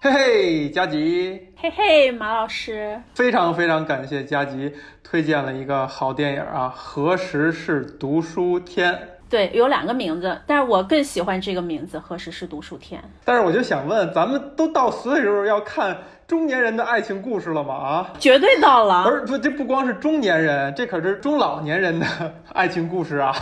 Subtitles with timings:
[0.00, 4.72] 嘿嘿，佳吉，嘿嘿，马老师，非常非常感谢佳吉
[5.02, 6.72] 推荐了一个好电影啊！
[6.72, 8.96] 何时是读书天？
[9.28, 13.02] 对，有两个名字，但是我更喜欢这个名字“何时是读书天”。
[13.24, 17.74] 但是我就想问，咱们都到岁数要看中年人的爱情故事了吗？
[17.74, 19.02] 啊，绝对到了。
[19.04, 22.06] 而不，这不光是中年人，这可是中老年人的
[22.52, 23.34] 爱情故事啊！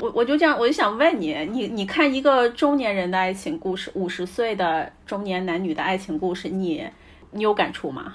[0.00, 6.88] 我我就这样，我就想问你，你你看一个中年人的爱情故事，五十岁的中年男女的爱情故事，你
[7.32, 8.14] 你有感触吗？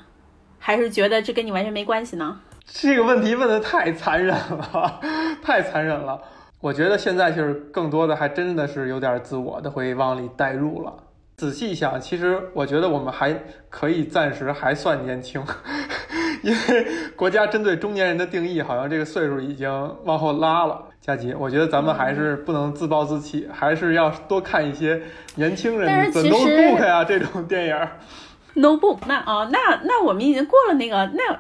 [0.60, 2.40] 还是觉得这跟你完全没关系呢？
[2.66, 5.02] 这个问题问的太残忍了，
[5.44, 6.18] 太残忍了。
[6.62, 10.94] 我觉得现在就是更多的还真的是有点自我的会往里带入了。
[11.40, 13.34] 仔细一想，其实我觉得我们还
[13.70, 15.42] 可以暂时还算年轻，
[16.44, 19.70] 因为国家针对中年人的定义好像这个岁数已经
[20.04, 20.84] 往后拉了。
[21.00, 25.02] 佳琪，我觉得咱们还是不能自暴自弃，还是要多看一些
[25.36, 27.88] 年轻人的 notebook 呀这种电影。
[28.56, 31.40] notebook 那啊，那那我们已经过了那个那。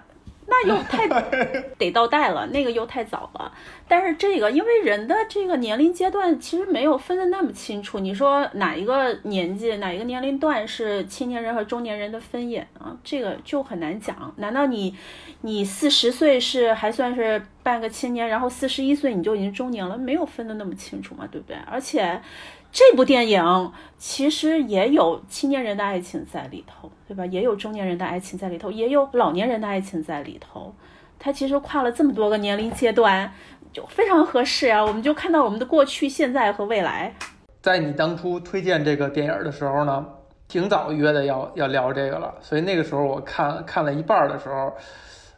[0.50, 1.08] 那又太
[1.78, 3.52] 得到带了，那个又太早了。
[3.88, 8.00] 但是这个，因为人的这个年龄阶段其实没有分得那么清楚。
[8.00, 12.96] 你说哪一个年纪、哪一个年龄段是青年人和中年人的分野啊？
[13.04, 14.34] 这个就很难讲。
[14.38, 14.96] 难道你，
[15.42, 19.98] 你四十岁是还算是半个青年，然后四十一岁你就已经中年了？
[19.98, 21.56] 没有分得那么清楚嘛，对不对？
[21.66, 22.22] 而且。
[22.72, 27.26] 这部电影其实也有青年人的爱情在里头，对吧？
[27.26, 30.74] 也有中年人的爱情在里头，也有老年人的爱情在里头。
[31.18, 33.34] 它其实跨了这么多个年龄阶段，
[33.74, 34.86] 就非常合适啊！
[34.86, 37.14] 我们就看到我们的过去、现在和未来。
[37.62, 40.06] 在你当初推荐这个电影的时候呢，
[40.48, 44.72] 挺早约的要要聊这个了，所以那个时候我看看了一半的时候，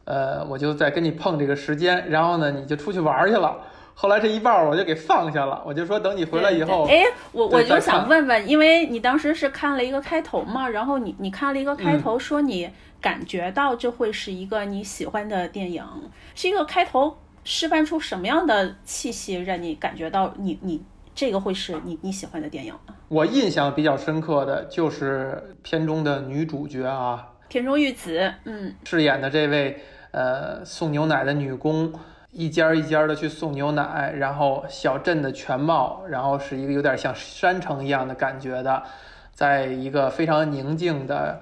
[0.06, 3.58] 呃，我就在跟你碰这个时间，然后呢，你就出去玩去了。
[3.94, 12.67] 后来这一半我就给放下了，我就说等你回来以后，哎，我我就想问问，因为你当时是看了一个开头嘛，然后你你看了一个开头，说你
[13.00, 15.86] 感觉到这会是一个你喜欢的电影，
[16.34, 20.81] 是一个开头示范出什么样的气息，让你感觉到你你
[21.13, 22.96] 这个会是你你喜欢的电影呢？
[23.07, 29.80] 我印象比较深刻的就是片中的女主角啊，田中裕子，嗯，饰演的这位
[30.12, 31.94] 呃送牛奶的女工。
[32.31, 38.81] 一家一家的去送牛奶，然后小镇的全貌，然后是一个有点像山城一样的感觉的，
[39.34, 41.42] 在一个非常宁静的、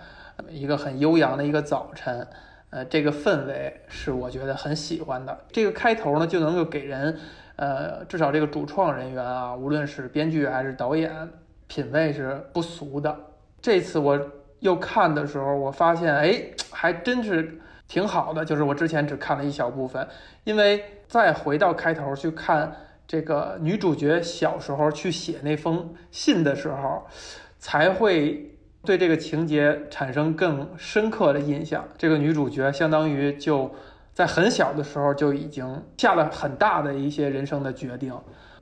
[0.50, 2.28] 一个很悠扬的一个早晨，
[2.72, 5.38] 呃，这个氛围是我觉得很喜欢的。
[5.52, 7.20] 这个开头呢，就能够给人，
[7.58, 11.12] 呃，至少这个主创人员啊，无论是编剧还是导演，
[11.68, 13.16] 品味是不俗的。
[13.62, 14.20] 这次我
[14.62, 17.62] 又看的时候，我发现，哎，还真是。
[17.90, 20.08] 挺好的，就是我之前只看了一小部分，
[20.46, 22.74] 因为再回到开头去看
[23.08, 27.08] 这个女主角小时候去写那封信的时候，
[27.58, 28.56] 才会
[28.86, 31.84] 对这个情节产生更深刻的印象。
[31.98, 33.74] 这个女主角相当于就
[34.14, 38.14] 在很小的时候就已经下了很大的一些人生的决定。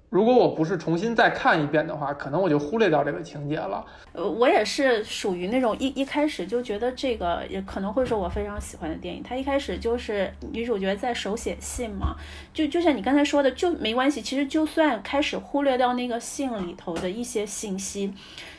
[0.10, 3.86] 如果我不是重新再看一遍的话，可能我就忽略掉这个情节了。
[4.14, 9.22] 呃，我也是属于那种一一开始就觉得这个也可能会是我非常喜欢的电影。
[9.22, 12.16] 它一开始就是女主角在手写信嘛，
[12.54, 14.22] 就就像你刚才说的，就没关系。
[14.22, 18.14] 其实就算开始忽略掉那个信里头的一些信息，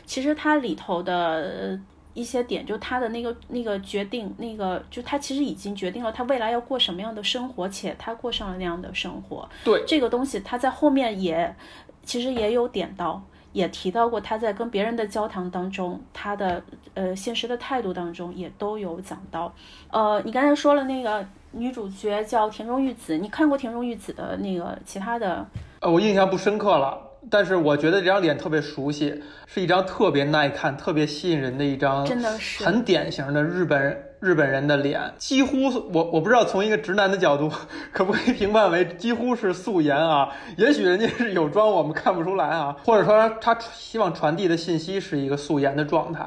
[0.05, 1.81] 其实它里头的。
[2.15, 9.49] 一些点，就他的那个那个决定，那个就他其实已经决定了他未来要过什么样的生活，且他过上了那样的生活。
[9.65, 11.55] 对这个东西，他在后面也
[12.03, 16.63] 其实也有点到，也提到过他在跟别人的交谈当中，他的
[16.95, 19.53] 呃现实的态度当中也都有讲到。
[19.91, 25.47] 呃，你刚才说了那个女主角叫田中裕子，你看过田中裕子的那个其他的？
[25.81, 27.08] 呃，我印象不深刻了。
[27.31, 35.01] 但是我觉得这张脸特别熟悉，是一张特别耐看、特别吸引人的一张，真的是很典型的日本日本人的脸。
[35.19, 37.51] 几乎我我不知道从一个直男的角度，
[37.93, 40.31] 可不可以评判为几乎是素颜啊？
[40.57, 42.77] 也许人家是有妆，我们看不出来啊。
[42.85, 46.25] 或者说他希望传递的信息是一个素颜的状态，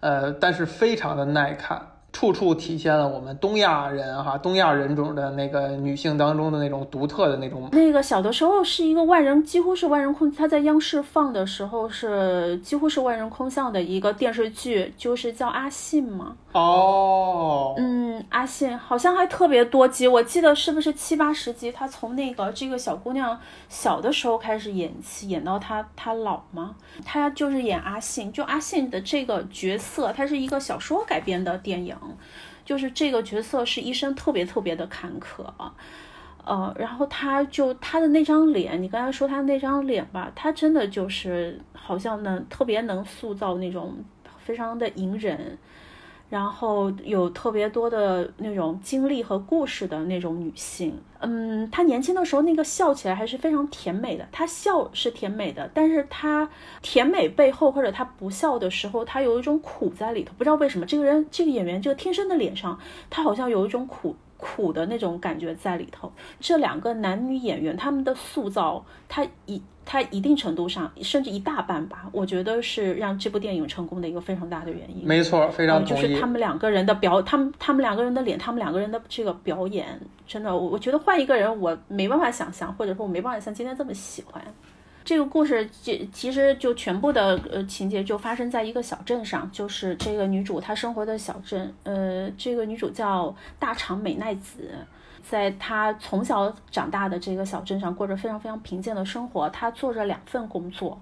[0.00, 1.80] 呃，但是非常的耐看。
[2.18, 7.68] 处处体现了我们东亚人哈，东亚人种的那个女性当中的那种独特的那种。
[7.70, 10.28] 那个小的时候是一个万人，几乎是万人空。
[10.32, 16.36] 他在央视放的时候是几乎是万人空巷的一个电视剧，就是叫阿信嘛。
[16.50, 21.70] 哦，嗯，阿信好像还特别多集，我记得是不是七八十集？
[21.70, 23.38] 他从那个这个小姑娘
[23.68, 26.74] 小的时候开始演戏，演到她她老吗？
[27.04, 31.94] 她就是演阿信，就阿信的这个角色，它是一个小说改编的电影，
[32.64, 35.74] 就是这个角色是一生特别特别的坎坷啊，
[36.44, 43.96] 呃，然后他就他的那张脸，你刚才说他那张脸吧，他真的就是好像能特别能塑造那种。
[44.38, 45.58] 非常的隐忍。
[46.30, 54.28] 然后有特别多的那种经历和故事的那种女性，嗯，她年轻的时候那个笑起来还是非常甜美的。
[54.30, 56.48] 她笑是甜美的，但是她
[56.82, 60.34] 甜美背后或者她不笑的时候，她有一种苦在里头。
[60.36, 62.78] 不知道为什么，这个人这个演员这个天生的脸上，
[63.08, 66.12] 他好像有一种苦苦的那种感觉在里头。
[66.38, 69.62] 这两个男女演员他们的塑造，他一。
[69.90, 75.06] 它一定程度上，甚至一大半吧，我觉得是让这部电影成功的一个非常大的原因。
[75.06, 76.02] 没错，非常同意。
[76.02, 84.44] 就是他们两个人的表，他们他们两个人的脸，他们两个人的这个表演，真的，我我觉得换一个人，我没办法想象，或者说我没办法像今天这么喜欢。
[85.06, 91.72] 这个故事，其其实就全部的呃情节就发生在一个小镇上，就是这个女主她生活的小镇。
[91.84, 94.70] 呃，这个女主叫大长美奈子。
[95.22, 99.48] 在他从小长大的这个小镇上，过着非常非常贫贱的生活。
[99.50, 101.00] 他做着两份工作，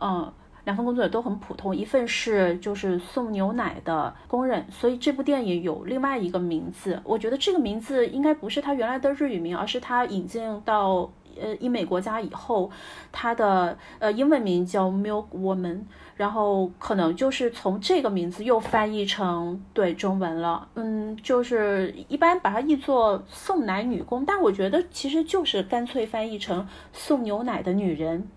[0.00, 0.32] 嗯，
[0.64, 1.74] 两份工作也都很普通。
[1.74, 4.66] 一份是就是送牛奶的工人。
[4.70, 11.10] 所以这部电影有另外一个名字，我觉得这个名字应该不是他原来的日语名，而是他引进到
[11.40, 12.70] 呃英美国家以后，
[13.10, 15.82] 它的呃英文名叫 Milk Woman。
[16.14, 28.28] 然后可能就是从这个名字又翻译成对中文了，嗯，就是一般把它译作送奶女工，但我觉得其实就是干脆翻译成送牛奶的女人。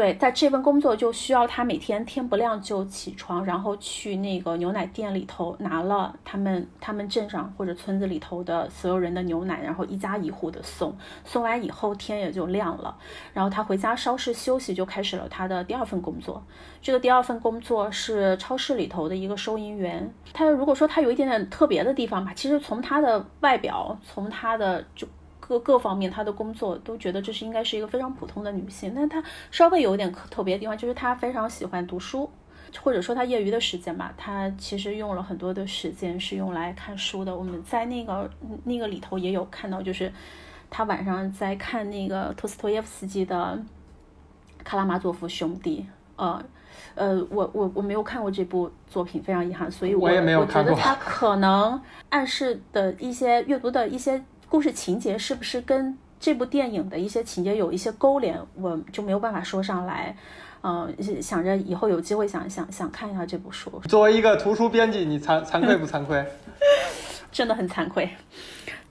[0.00, 10.96] 对，在这份工作就需要他每天天不亮就起床，然后去那个牛奶店里头拿了他们他们镇上或者村子里头的所有人的牛奶，然后一家一户的送。
[11.26, 12.96] 送完以后天也就亮了，
[13.34, 16.42] 然后他回家稍事休息，就开始了他的第二份工作。
[16.80, 20.10] 这个第二份工作是超市里头的一个收银员。
[20.32, 25.06] 他如果说他有一点点特别的地方吧，其实从他的外表，从他的就。
[25.50, 29.20] 各各方面，她的工作都觉得这是应该是一个非常普通的女性，但她
[29.50, 32.30] 稍微有点特别的地方，就是她非常喜欢读书，
[32.80, 37.36] 或者说她业余的时间吧，她其实用了很多的时间是用来看书的。
[37.36, 38.30] 我们在那个
[38.62, 40.12] 那个里头也有看到，就是
[40.70, 43.60] 她晚上在看那个托斯托耶夫斯基的
[44.62, 45.80] 《卡拉马佐夫兄弟》。
[46.14, 46.40] 呃
[46.94, 50.70] 呃，我我我没有看过这部作品，非常遗憾，所以我也没有看过。
[50.70, 51.80] 我觉得他可能
[52.10, 54.22] 暗示的一些阅读的一些。
[54.50, 60.14] 故事情节是不是跟这部电影的一些情节有一些勾连，我就没有办法说上来。
[60.62, 60.92] 嗯，
[61.22, 63.70] 想着以后有机会想想想看一下这部书。
[63.88, 66.22] 作为一个图书编辑，你惭惭愧不惭愧？
[67.30, 68.10] 真的很惭愧。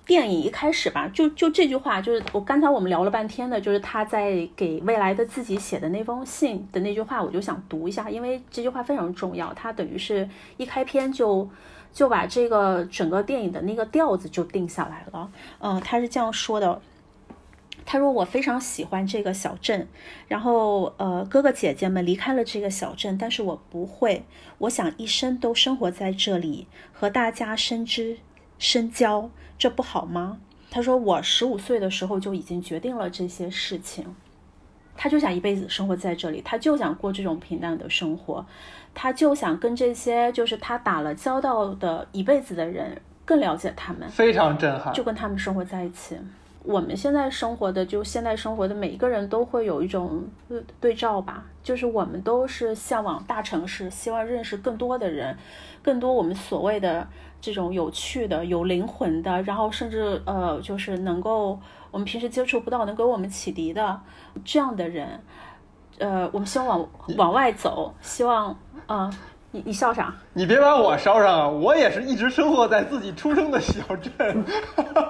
[0.05, 11.47] 电影一开始吧，就就这句话，就是我刚才我们聊了半天的，就是他在给未来的自己写的那封信的那句话，我就想读一下，因为这句话非常重要，它等于是一开篇就。
[11.91, 15.31] 就把这个整个电影的那个调子就定下来了。
[15.59, 16.81] 嗯，他是这样说的
[17.85, 19.87] ：“他说我非常喜欢这个小镇，
[20.27, 24.23] 然后呃，哥哥姐姐们离开了这个小镇，但是我不会，
[24.59, 28.17] 我想一生都生活在这里，和大家深知
[28.57, 30.39] 深交，这不好吗？”
[30.71, 34.15] 他说我十五岁的时候就已经决定了这些事情，
[35.01, 38.45] 他就想一辈子生活在这里，他就想过这种平淡的生活。
[38.93, 46.17] 他就想跟这些就是他打了交道的一辈子的人更了解他们，非常震撼，就跟他们生活在一起。
[46.63, 50.21] 我们现在生活的，就现在生活的每一个人都会有一种
[50.81, 55.37] 对照吧，就是我们都是向往大城市，希望认识更多的人，
[55.81, 57.07] 更多我们所谓的
[57.39, 61.57] 这种有趣的、有灵魂的，然后甚至呃，就是能够
[61.91, 63.99] 我们平时接触不到、能给我们启迪的
[64.43, 65.21] 这样的人。
[65.97, 68.57] 呃，我们希望往往外走，希望。
[68.87, 69.11] 啊，
[69.51, 70.13] 你你笑啥？
[70.33, 71.47] 你别把我烧上啊！
[71.49, 74.45] 我也是一直生活在自己出生的小镇，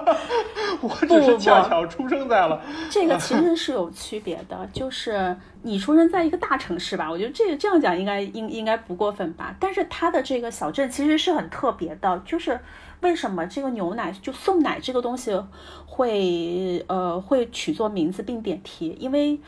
[0.82, 2.60] 我只是恰巧出生在了。
[2.90, 9.54] 这个其实 是有区别的，就是你出生在一个大城市吧，我觉得这个这样讲应该应应该不过分吧。
[9.60, 12.58] 但是他的这个小镇其实是很特别的，就是
[13.00, 15.38] 为什么这个牛奶就送奶这个东西
[15.86, 19.38] 会呃会取作名字并点题，因为。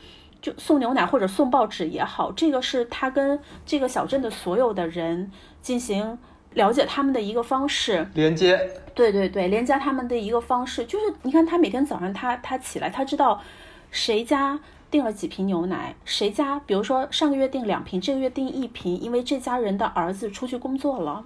[0.41, 5.31] 就送牛奶或者送报纸也好，这个是他跟这个小镇的所有的人
[5.61, 6.19] 进行
[6.55, 8.59] 了解他们的一个方式，连接。
[8.93, 13.41] 对对对，连接他们的一个方式，就是你看他每天早上他他起来，他知道
[13.93, 14.59] 谁家
[14.91, 21.25] 订了几瓶牛奶，谁家比如说上个月订两瓶，这个月订一瓶，因为这家人的儿子出去工作了。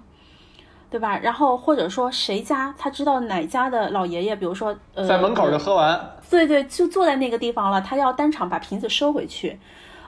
[0.89, 1.17] 对吧？
[1.17, 9.59] 然后或者说谁家他知道哪家的老爷爷，比如说呃，在门口就喝完，对对，就坐在那个地方了，他要当场把瓶子收回去，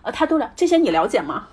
[0.03, 1.47] 呃，他都了这些你了解吗？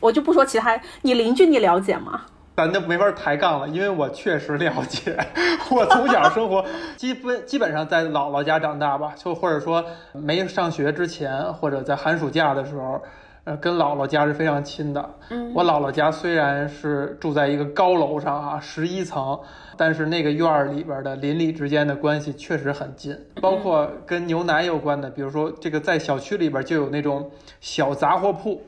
[0.00, 2.22] 我就不说其他，你邻居你了解吗？
[2.56, 5.14] 咱就没法抬杠了，因为我确实了解，
[5.70, 6.64] 我从小生活
[6.96, 13.02] 基本基本上在姥姥家长大吧，就或者说没上学之前，或者在寒暑假的时候。
[13.46, 15.14] 呃，跟姥姥家是非常亲的。
[15.30, 19.38] 嗯，我姥姥家虽然是住在一个高楼上啊，十一层，
[19.76, 28.60] 但是那个院儿里边的邻里之间的关系确实很近，包括跟牛奶有关的，比如说这个在小区里边就有那种小杂货铺，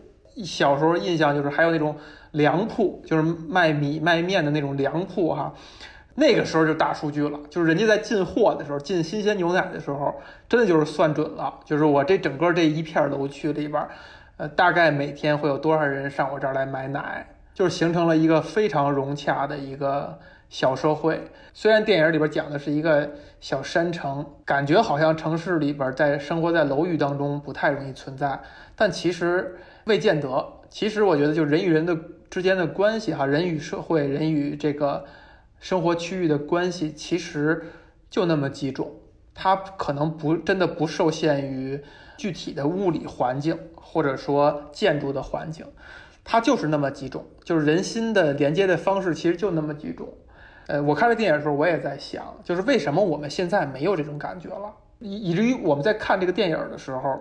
[0.45, 1.97] 小时候印象就是还有那种
[2.31, 5.53] 粮铺，就是卖米卖面的那种粮铺哈。
[6.15, 10.15] 那个时候就大数据了，就是人家在进货的时候，进新鲜牛奶的时候，
[10.49, 13.85] 真的就是算准了，就是我这整个这一片楼区里边。
[14.39, 20.17] 呃，大概每天会有多少人上我这儿来买奶，就是形成了一个非常融洽的一个
[20.49, 21.21] 小社会。
[21.53, 28.41] 虽然电影里边讲的是一个小山城，感觉好像城市里边在生活在楼宇当中不太容易存在，
[28.77, 30.47] 但其实未见得。
[30.71, 31.99] 其实我觉得，就人与人的
[32.31, 35.05] 之间的关系，哈，人与社会、人与这个
[35.59, 37.65] 生活区域的关系，其实
[38.09, 38.93] 就那么几种，
[39.35, 41.83] 它可能不真的不受限于
[42.19, 43.59] 具体的物理环境。
[43.91, 45.65] 或者说建筑的环境，
[46.23, 50.07] 它就是那么几种，就是人心的连接的方式，其实就那么几种。
[50.67, 57.19] 呃，我看这电影的时候，我也在想，就是为什么我们现在没有这种感觉了，以以至于我们在看这个电影的时候，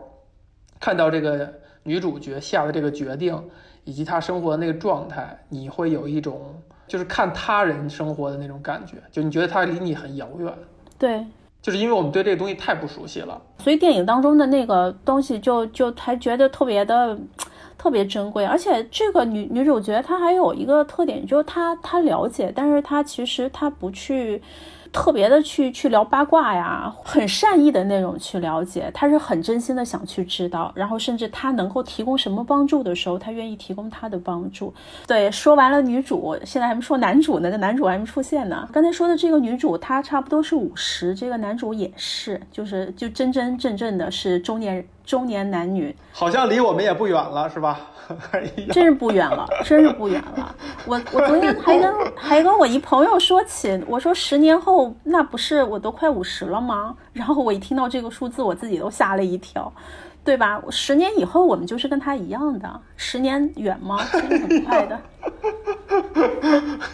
[0.78, 3.42] 看到这个女主角下的这个决定，
[3.86, 10.54] 以及她生活的那个状态，你会有一种就是看他人生活的那种感觉，就你觉得他离你很遥远。
[10.98, 11.26] 对。
[11.62, 17.18] 就是因为我们对这个东西太不熟悉了，所以电影当中的那个东西就就还觉得特别的
[17.78, 24.42] 特别珍贵，而且这个女女主角她还有一个特点，就是她她了解，但是她其实她不去。
[24.98, 34.74] 特别的去去聊八卦呀，很善意的那种去了解，他是很真心的想去知道，然后甚至他能够提供什么帮助的时候，他愿意提供他的帮助。
[35.06, 38.68] 对，说完了女主，现在还没说男主呢，这男主还没出现呢。
[38.74, 47.80] 刚才说的这个女主，她差不多是五十，这个男主也是，就是就真真正正的是中年中年男女，好像离我们也不远了，是吧？
[48.72, 50.54] 真是不远了，真是不远了。
[50.86, 56.94] 我我昨天 还跟还跟我一朋友说起，我说十年后那不是我都快五十了吗？
[57.14, 59.72] 然后我一听到这个数字，我自己都吓了一跳，
[60.26, 60.62] 对吧？
[60.70, 64.00] 十年以后我们就是跟他一样的，十年远吗？
[64.12, 65.00] 真的很快的，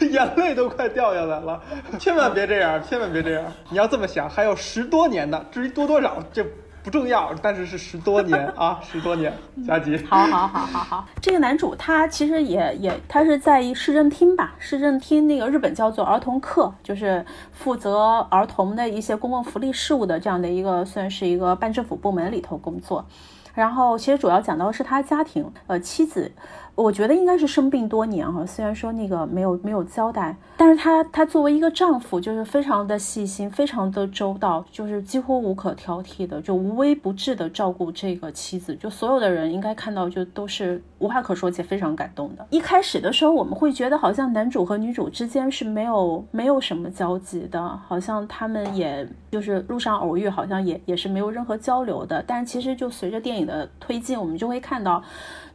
[0.08, 1.60] 眼泪都快掉下来了。
[2.00, 3.44] 千万别这样，千万别这样。
[3.70, 5.44] 你要这么想，还有十多年呢。
[5.52, 6.46] 至于多多少，这。
[6.84, 9.34] 不重要，但是是十多年啊， 十多年，
[9.66, 9.98] 加急。
[10.06, 23.06] 好好好好好，这个男主他其实也也他是在市政厅吧，市政厅那个日本叫做儿童课，就是负责儿童的一些公共福利事务的这样的一个，算是一个半政府部门里头工作。
[23.54, 26.32] 然后其实主要讲到的是他家庭，呃，妻子。
[26.76, 42.44] 我觉得应该是生病多年哈，虽然说那个没有没有交代，但是他他作为一个丈夫，就是非常的细心，非常的周到，就是几乎无可挑剔的，就无微不至的照顾这个妻子，就所有的人应该看到就都是无话可说且非常感动的。
[42.50, 52.24] 一开始的时候，我们会觉得好像男主和女主之间是没有没有什么交集的，好像他们也就是路上偶遇，好像也也是没有任何交流的。
[52.26, 55.04] 但其实就随着电影的推进，我们就会看到。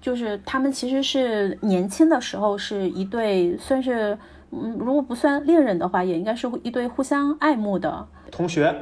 [0.01, 4.19] 就是他们其实是年轻的时候是一对，算是
[4.51, 8.75] 嗯，如果不算恋人的话，也应该是一对互相爱慕的同学。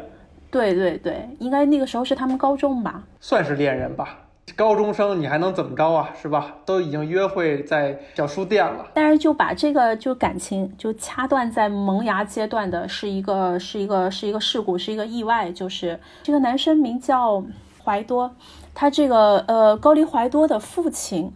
[0.50, 3.04] 对对对，应该那个时候是他们高中吧？
[3.20, 4.18] 算是恋人吧。
[4.56, 6.10] 高中生你还能怎么着啊？
[6.20, 6.54] 是吧？
[6.64, 8.86] 都已经约会在小书店了。
[8.94, 15.52] 但是就把这个就感情就掐断在萌芽阶段的是一个是一个是一个事故，是一个意外。
[15.52, 17.44] 就是这个男生名叫
[17.84, 18.34] 怀多。
[18.72, 21.32] 他这个呃，高梨怀多的父亲，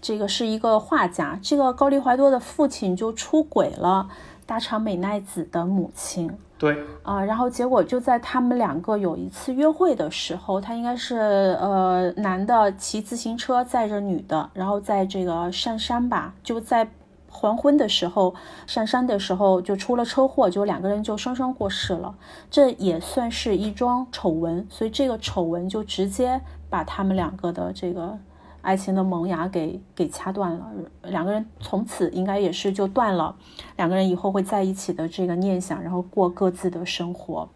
[0.00, 1.38] 这个是一个画家。
[1.42, 4.08] 这个高利怀多的父亲就出轨了
[4.44, 6.30] 大长美奈子的母亲。
[6.58, 16.88] 对啊，然后结果就在他们两个有一次约会的时候，他应该是呃男的骑自行车载着女的，然后在这个上山吧，就在。
[17.28, 18.34] 黄昏的时候
[18.66, 22.14] 上山的时候就出了车祸，就两个人就双双过世了。
[22.50, 28.18] 这也算是一桩丑闻，所以这个丑闻就直接把他们两个的这个
[28.66, 30.66] 爱情的萌芽给给掐断了。
[31.04, 33.36] 两个人从此应该也是就断了
[33.76, 37.48] 两个人以后会在一起的这个念想，然后过各自的生活。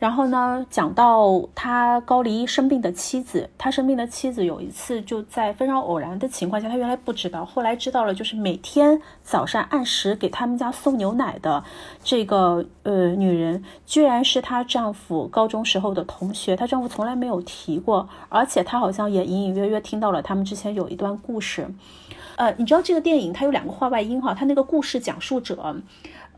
[0.00, 11.62] 然后呢，讲到他高梨生病的妻子，他生病的妻子有一次就在非常偶然的情况下，他原来不知道，后来知道了，就是每天早上按时给他们家送牛奶的
[12.02, 21.68] 这个呃女人，居然是她丈夫高中时候的同学，她丈夫从来没有提过，而且她好像也隐隐约约听到了他们之前有一段故事，
[22.36, 25.76] 呃，你知道这个电影它有两个话外音哈，它那个故事讲述者。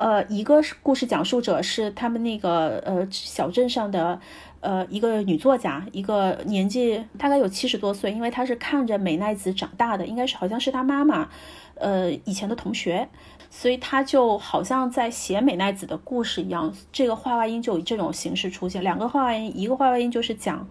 [0.03, 4.21] 呃，一个是故事讲述者是他们那个呃小镇上的
[4.59, 11.29] 呃一个女作家，一个年纪大概有七十多岁，因为她是看着美奈子长大的，应该是好像是她妈妈
[11.77, 13.09] 呃以前的同学，
[13.49, 16.75] 所以她就好像在写美奈子的故事一样。
[16.91, 20.69] 这个画外音就以这种形式出现，两个画外音，一个画外音就是讲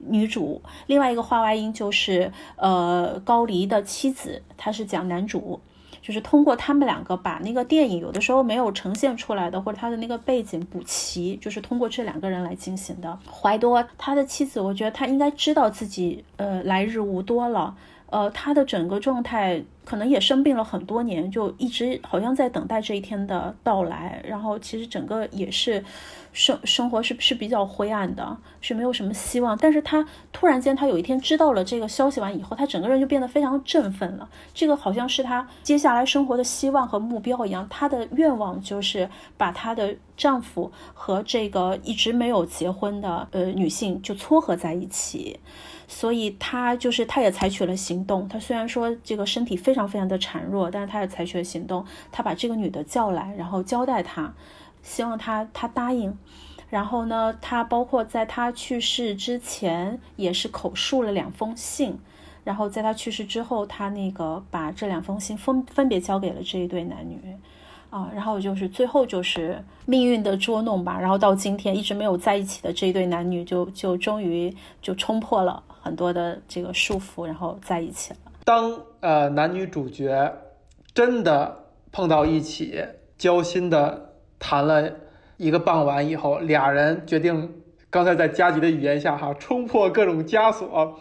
[0.00, 5.62] 女主，另外一个画外音就是呃高梨的妻子，她是讲男主。
[6.06, 13.18] 就是通过他们两个把那个电影有的时候没有呈现出来的，或者他的那个背景补齐，就是通过这两个人来进行的。
[13.28, 17.76] 怀多他的妻子，我觉得他应该知道自己呃来日无多了，
[18.10, 24.22] 呃，他的整个状态可能也生病了很多年，就一直好像在等待这一天的到来。
[24.24, 25.82] 然后其实整个也是。
[26.36, 29.56] 生生活是是比较灰暗的，是没有什么希望。
[29.56, 34.28] 但是他突然间，他有一天知道了这个消息完以后，他整个人就变得非常振奋了。
[34.52, 37.66] 这个好像是他接下来生活的希望和目标一样。
[37.70, 45.40] 她的愿望就是把她的丈夫和这个一直没有结婚的呃女性就撮合在一起。
[45.88, 48.28] 所以她就是她也采取了行动。
[48.28, 51.86] 她虽然说这个身体非常非常的孱弱，但是她也采取了行动。
[52.12, 54.34] 她把这个女的叫来，然后交代她。
[54.86, 56.16] 希望他他答应，
[56.70, 61.98] 然后呢，他包括在他去世之前也是口述了两封信，
[62.44, 67.18] 然后在他去世之后，他那个把这两封信分分别交给了这一对男女，
[67.90, 78.18] 啊，然后就是最后就是命运的捉弄吧，然后到今天一直没有在一起的这一对男女就就终于就冲破了很多的这个束缚，然后在一起了。
[78.44, 80.32] 当呃男女主角
[80.94, 82.82] 真的碰到一起，
[83.18, 84.12] 交心的。
[84.48, 84.88] 谈了
[85.38, 87.52] 一个傍晚以后，俩人决定，
[87.90, 90.96] 刚才在加急的语言下，哈，冲破各种枷锁，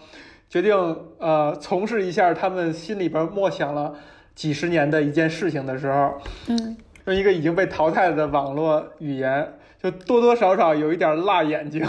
[0.49, 0.75] 决定
[1.19, 3.93] 呃从事一下他们心里边默想了
[4.33, 6.15] 几十年的一件事情的时候，
[6.47, 6.75] 嗯，
[7.05, 9.47] 用一个已经被淘汰的网络语言。
[9.83, 11.85] 就多多少少有一点辣眼睛，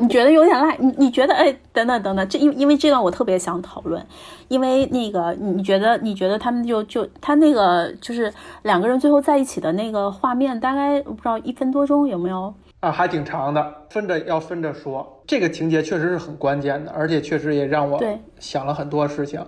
[0.00, 0.74] 你觉得有点辣？
[0.78, 1.34] 你你觉得？
[1.34, 4.04] 哎，等等等等，这因因为这段我特别想讨论，
[4.48, 12.90] 因为那个你觉得你觉得他们就就他那个就是两个人最后在一起的那个画面，大概我不知道一分多钟有没有啊？
[12.90, 18.02] 还挺长的，分着要分着说，这个情节确实是很关键的，而且确实也让我
[18.38, 19.44] 想了很多事情。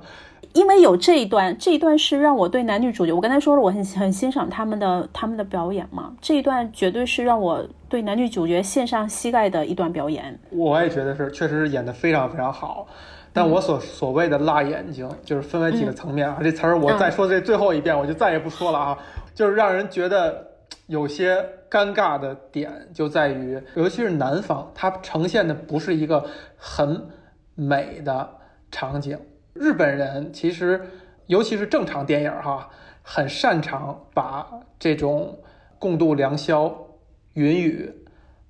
[0.58, 6.12] 因为有这一段，这一段是让我对男女主角，我刚才说了，我很很欣赏他们的他们的表演嘛。
[6.20, 10.36] 这一段绝对是让我对男女主角献上膝盖的一段表演。
[10.50, 12.88] 我也觉得是，确实是演的非常非常好。
[13.32, 16.40] 但我所所谓的辣眼睛，就是分为几个层面啊。
[16.42, 18.98] 这词儿我再说这最后一遍，我就再也不说了啊。
[19.32, 20.44] 就是让人觉得
[20.88, 21.36] 有些
[21.70, 26.24] 尴尬的点，就在于，尤其是南方，它呈现的不是一个
[26.56, 27.06] 很
[27.54, 28.28] 美的
[28.72, 29.16] 场景。
[29.58, 30.80] 日本人其实，
[31.26, 32.70] 尤其是正常电影哈，
[33.02, 34.46] 很擅长把
[34.78, 35.40] 这种
[35.78, 36.86] 共度良宵、
[37.34, 37.92] 云雨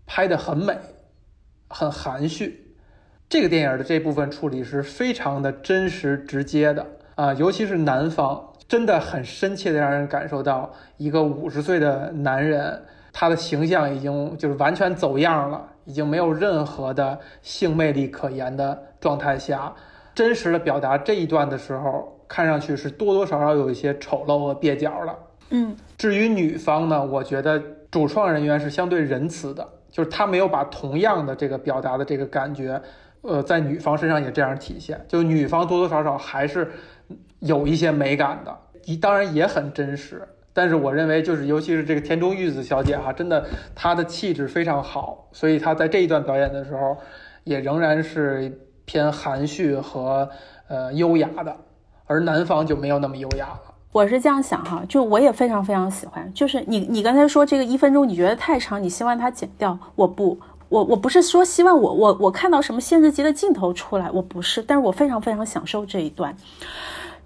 [0.07, 0.77] 拍得很美、
[1.68, 2.77] 很含蓄。
[3.29, 19.75] 这个电影的这部分处理是非常的真实、直接的啊，尤其是男方，真的很深切的让人感受到一个五十岁的男人，他的形象已经就是完全走样了，已经没有任何的性魅力可言的状态下。
[20.18, 25.16] 真实的表达这一段的时候，看上去是多多少少有一些丑陋和蹩脚的。
[25.50, 32.83] 嗯，至于女方呢，我觉得主创人员是相对仁慈的，就是他没有把同样的这个表达的这个感觉，
[33.22, 35.00] 呃，在女方身上也这样体现。
[35.07, 36.68] 就女方多多少少还是
[37.38, 38.52] 有一些美感的，
[38.87, 40.20] 一当然也很真实。
[40.52, 46.96] 但是我认为，就是尤其是这个田中裕子小姐哈，真的她的气质非常好，所以她在这一段表演的时候，
[47.44, 48.64] 也仍然是。
[48.88, 50.27] 偏含蓄和
[50.66, 51.55] 呃优雅的，
[52.07, 53.61] 而南方就没有那么优雅了。
[53.92, 56.33] 我是这样想哈，就我也非常非常喜欢。
[56.33, 59.79] 就是你你刚才说这个一分钟你觉得太长，你希望它剪掉？
[59.94, 60.38] 我不，
[60.70, 64.62] 我我不是说希望我我我看到什么限制级的镜头出来，我不是。
[64.62, 66.35] 但是我非常非常享受这一段。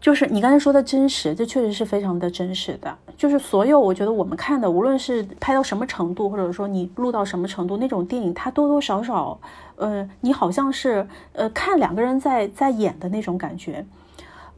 [0.00, 2.92] 就是你刚才说的真实，这确实是非常的真实的。
[3.16, 9.38] 就是所有我觉得我们看的，无论是拍到什么程度，或者说你录到什么程度，那种电影它多多少少，
[9.82, 13.84] 呃，你好像是呃看两个人在在演的那种感觉。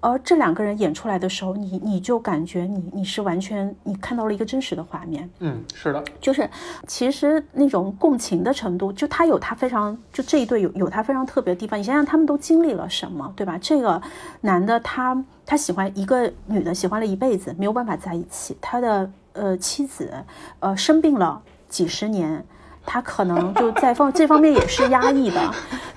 [0.01, 5.31] 而这两个人演出来的时候，你你就感觉你你是完全你看到了一个真实的画面。
[5.39, 6.47] 嗯，是的，就是
[6.87, 11.81] 其实那种共情的程度，就他有他非常就这一对有有他非常特别的地方。
[11.81, 13.57] 你想想他们都经历了什么，对吧？
[13.57, 14.03] 这个
[14.43, 18.55] 男的他他喜欢一个女的，喜欢了一辈子没有办法在一起。
[18.61, 20.13] 他的呃妻子
[20.61, 22.45] 呃生病了几十年。
[22.87, 25.41] 他可能就在方这方面也是压抑的，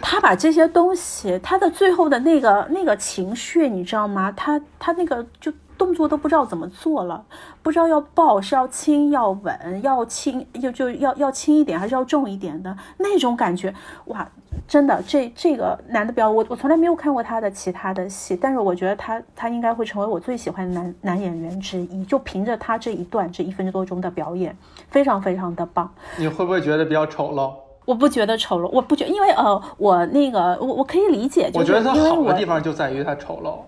[0.01, 4.31] 他把这些东西，他的最后的那个那个情绪，你知道吗？
[4.35, 7.23] 他他那个就动作都不知道怎么做了，
[7.61, 13.73] 不知道要抱是要轻要稳，要轻就就要要轻一点还是要重一点的那种感觉，
[14.05, 14.27] 哇，
[14.67, 24.57] 真的这这个男的表我我从来没有看过他的其他的戏，但是我觉得他他应该会成为我最喜欢的男男演员之一，就凭着他这一段这一分多钟的表演，
[24.89, 25.89] 非常非常的棒。
[26.17, 27.53] 你会不会觉得比较丑陋？
[27.85, 33.59] 我不觉得丑陋，我不觉，因为呃，我那个我我可以理解，我觉得他好的地方就在于他丑陋。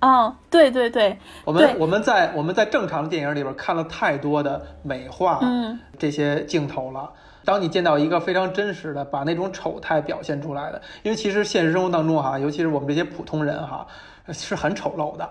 [0.00, 7.10] 啊，对对对，我们我们在我们在正常的电影里边看了太多的美化嗯这些镜头了。
[7.44, 13.86] 当你见到一个非常真实的把那种丑态表现出来的，因为其实现实生活当中哈，尤其是我们这些普通人哈，
[14.30, 15.28] 是很丑陋的。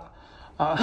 [0.58, 0.78] 啊，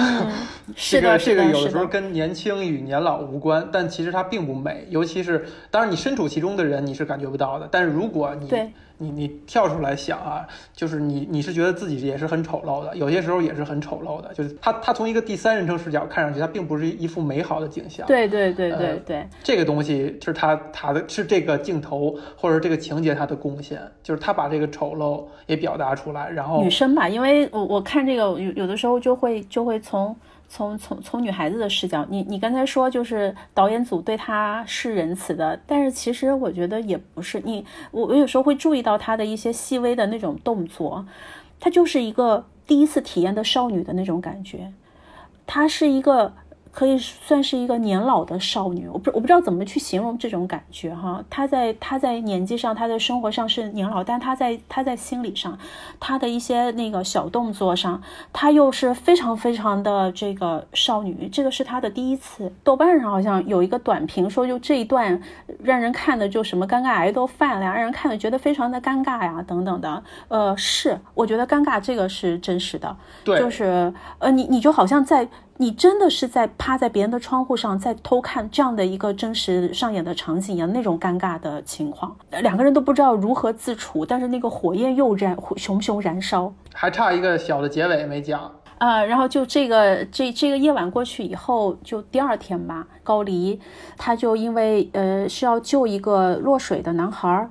[0.75, 8.49] 这个这个有的时候跟年轻与年老无关，但其实它并不美，尤其是当然你身处其中的人你是感觉不到的，但是如果你。
[8.97, 18.07] 你你跳出来想啊，就是你你是觉得自己也是很丑陋的，有些时候也是很丑陋的，就是他他从一个第三人称视角看上去，他并不是一幅美好的景象。
[18.07, 30.15] 对对对对对，这个东西是他他的是这个镜头或者这个情节他的贡献，就是他把这个丑陋也表达出来，然后女生吧，因为我我看这个有有的时候就会就会从。
[30.47, 37.41] 从从从女孩子的视角，你你刚才说就是导演组对她是仁慈的，但是其实我觉得也不是。
[37.43, 41.03] 你我我有时候会注意到她的一些细微的那种动作，
[41.59, 44.71] 她就是一个第一次体验的少女的那种感觉，
[45.47, 46.31] 她是一个。
[46.75, 51.23] 可以算是一个年老的少女，我不我不知道怎么去形容这种感觉哈。
[51.29, 55.57] 她在她在年纪上，她在生活上是年老，但她在她在心理上，
[56.01, 58.01] 她的一些那个小动作上，
[58.33, 61.29] 她又是非常非常的这个少女。
[61.31, 62.51] 这个是她的第一次。
[62.61, 65.21] 豆瓣上好像有一个短评说，就这一段
[65.63, 70.03] 让人看的就什么尴尬癌都犯了呀，让人看的觉得非常的尴尬呀等等的。
[70.27, 75.25] 呃，是，我觉得尴尬这个是真实的，对，就是呃，你你就好像在。
[75.57, 89.01] 你真的是在趴在别人的窗户上，在偷看这样的一个真实上演的场景一样，那种尴尬的情况，两个人都不知道如何自处，但是那个火焰又燃，熊熊燃烧，还差一个小的结尾没讲啊。
[89.03, 93.57] 然后就这个这这个夜晚过去以后，就第二天吧，高黎
[93.97, 97.49] 他就因为呃是要救一个落水的男孩。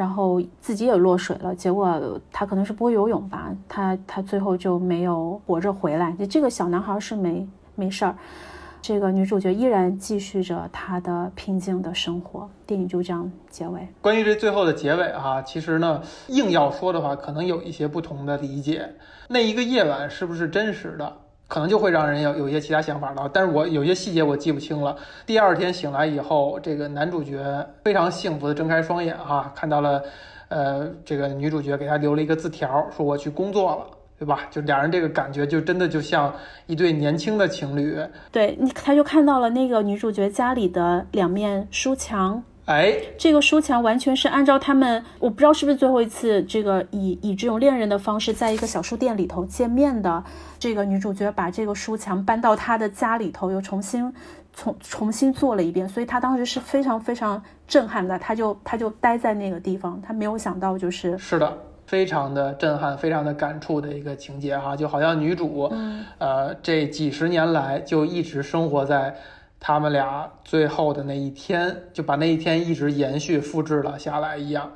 [0.00, 6.16] 然后自己也落水了，结果他可能是不会游泳吧，他他最后就没有活着回来。
[6.30, 8.16] 这个小男孩是没没事儿，
[8.80, 12.48] 这个女主角依然继续着她的平静的生活。
[12.66, 13.86] 电影就这样结尾。
[14.00, 18.88] 关于这最后的结尾哈，其实呢，硬要说的话，可能有一些不同的理解。
[19.28, 21.14] 那一个夜晚是不是真实的？
[21.50, 24.96] 可能就会让人有有一些其他想法了，但是我有些细节我记不清了。
[25.26, 27.44] 第二天醒来以后，这个男主角
[27.82, 30.00] 非常幸福的睁开双眼，哈，看到了，
[30.46, 33.86] 呃，这个女主角给他留了一个字条，说我去工作了，
[34.16, 34.42] 对吧？
[34.48, 36.32] 就俩人这个感觉，就真的就像
[36.66, 37.98] 一对年轻的情侣。
[38.30, 42.40] 对，你他就看到了那个女主角家里的两面书墙。
[42.70, 50.22] 哎，这个书墙完全是按照他们，我不知道是不是最后一次这个以以这种恋人的方式，在一个小书店里头见面的。
[50.56, 54.12] 这个女主角把这个书墙搬到她的家里头，又重新
[54.52, 58.16] 重重新做了一遍，所以她当时是非常非常震撼的。
[58.20, 65.68] 她就她就待在那个地方，她没有想到就是是的，非常的震撼，非常的感触的一个情节哈，就好像女主，
[66.18, 69.12] 呃，这几十年来就一直生活在。
[69.60, 74.72] 他们俩最后的那一天，就把那一天一直延续复制了下来一样。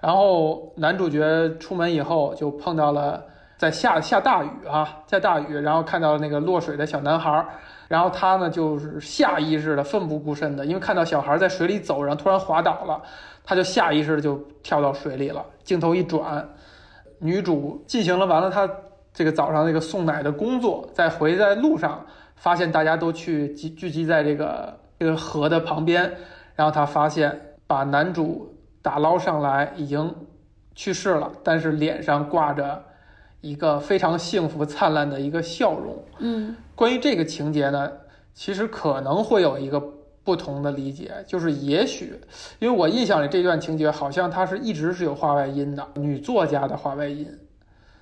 [0.00, 3.24] 然后男主角出门以后，就碰到了
[3.58, 7.44] 在下下大雨啊，下大雨，然后看到那个落水的小男孩。
[7.88, 13.02] 然后他呢，就是下意识的奋不顾身的，因为看到小孩在水里走，然后突然滑倒了，
[13.44, 15.44] 他就下意识的就跳到水里了。
[15.62, 16.48] 镜头一转，
[17.18, 18.68] 女主进行了完了她
[19.12, 22.06] 这个早上那个送奶的工作，在回在路上。
[22.42, 26.12] 发现大家都去集聚集在这个这个河的旁边，
[26.56, 28.52] 然后他发现把男主
[28.82, 30.12] 打捞上来已经
[30.74, 32.82] 去世了，但是脸上挂着
[33.42, 36.04] 一个非常幸福灿烂的一个笑容。
[36.18, 37.92] 嗯，关于这个情节呢，
[38.34, 39.80] 其实可能会有一个
[40.24, 42.18] 不同的理解，就是也许
[42.58, 47.38] 因为我印象里这段情节好像它是一直是有画外音的，女作家的画外音，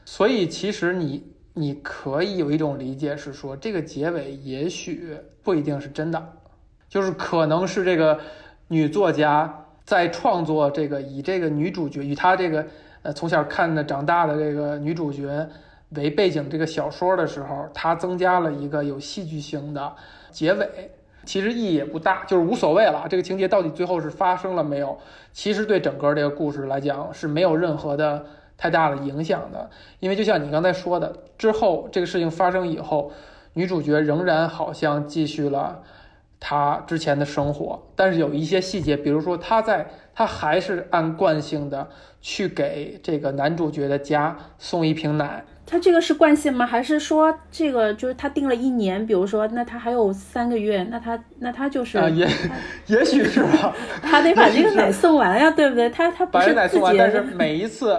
[0.06, 1.30] 所以其实你。
[1.60, 6.32] 你可以有一种理解是说，这个结尾也许不一定是真的，
[6.88, 8.18] 就是可能是这个
[8.68, 12.66] 女作家在创作这个以这个女主角与她这个
[13.02, 15.46] 呃从小看的长大的这个女主角
[15.90, 19.94] 为背景这个小说的时候，她增加了一个有戏剧性的
[20.30, 20.90] 结尾，
[21.26, 23.06] 其实意义也不大，就是无所谓了。
[23.10, 24.98] 这个情节到底最后是发生了没有？
[25.34, 28.24] 其实对整个这个故事来讲是没有任何的。
[28.60, 29.70] 太大的影响的，
[30.00, 33.10] 因为就像你刚才说的，之后这个事情发生以后，
[33.54, 35.82] 女主角仍然好像继续了
[36.38, 41.88] 她之前的生活，但是有一些细节，比如说她在她还是按惯性的
[42.20, 45.42] 去给这个男主角的家送一瓶奶。
[45.66, 46.66] 他这个是惯性吗？
[46.66, 49.06] 还是说这个就是他定了一年？
[49.06, 52.28] 比如说，那他还有三个月，那他那他就是啊，也
[52.88, 55.88] 也许是吧，他得把这个奶送完呀，对不对？
[55.88, 57.96] 他他把奶送完，但是每一次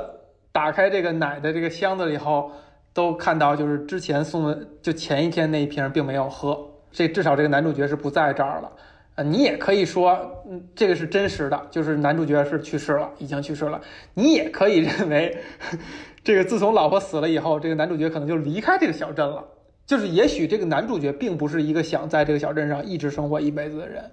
[0.51, 2.51] 打开这个奶的这个箱子以后，
[2.93, 6.59] 都看到就是之前送的，就前一天那一瓶并没有喝，
[6.91, 8.71] 这至少这个男主角是不在这儿了。
[9.15, 13.81] 呃，你也可以说，嗯，这个是真实的，就是男主角是去世了，已经去世了。
[14.13, 15.37] 你也可以认为。
[16.23, 19.43] 这个自从老婆死了以后，这个男主角可能就离开这个小镇了。
[19.87, 24.11] 就是也许这个男主角并不是一个想在这个小镇上一直生活一辈子的人，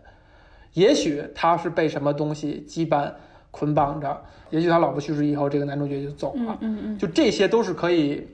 [0.72, 3.12] 也许他是被什么东西羁绊
[3.59, 4.23] 捆绑着。
[4.51, 6.57] 也许他老婆去世以后，这个男主角就走了。
[6.61, 8.27] 嗯嗯，就这些都是可以，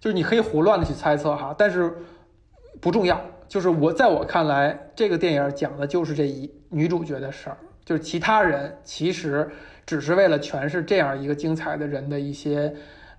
[0.00, 1.92] 就是你可以胡乱的去猜测哈，但是
[2.80, 3.20] 不重要。
[3.48, 9.50] 就是我在我看来，这个电影讲的就是这一女主角的事儿，就是其他人其实
[9.84, 12.74] 只是为了诠释这样一个精彩的人的一些。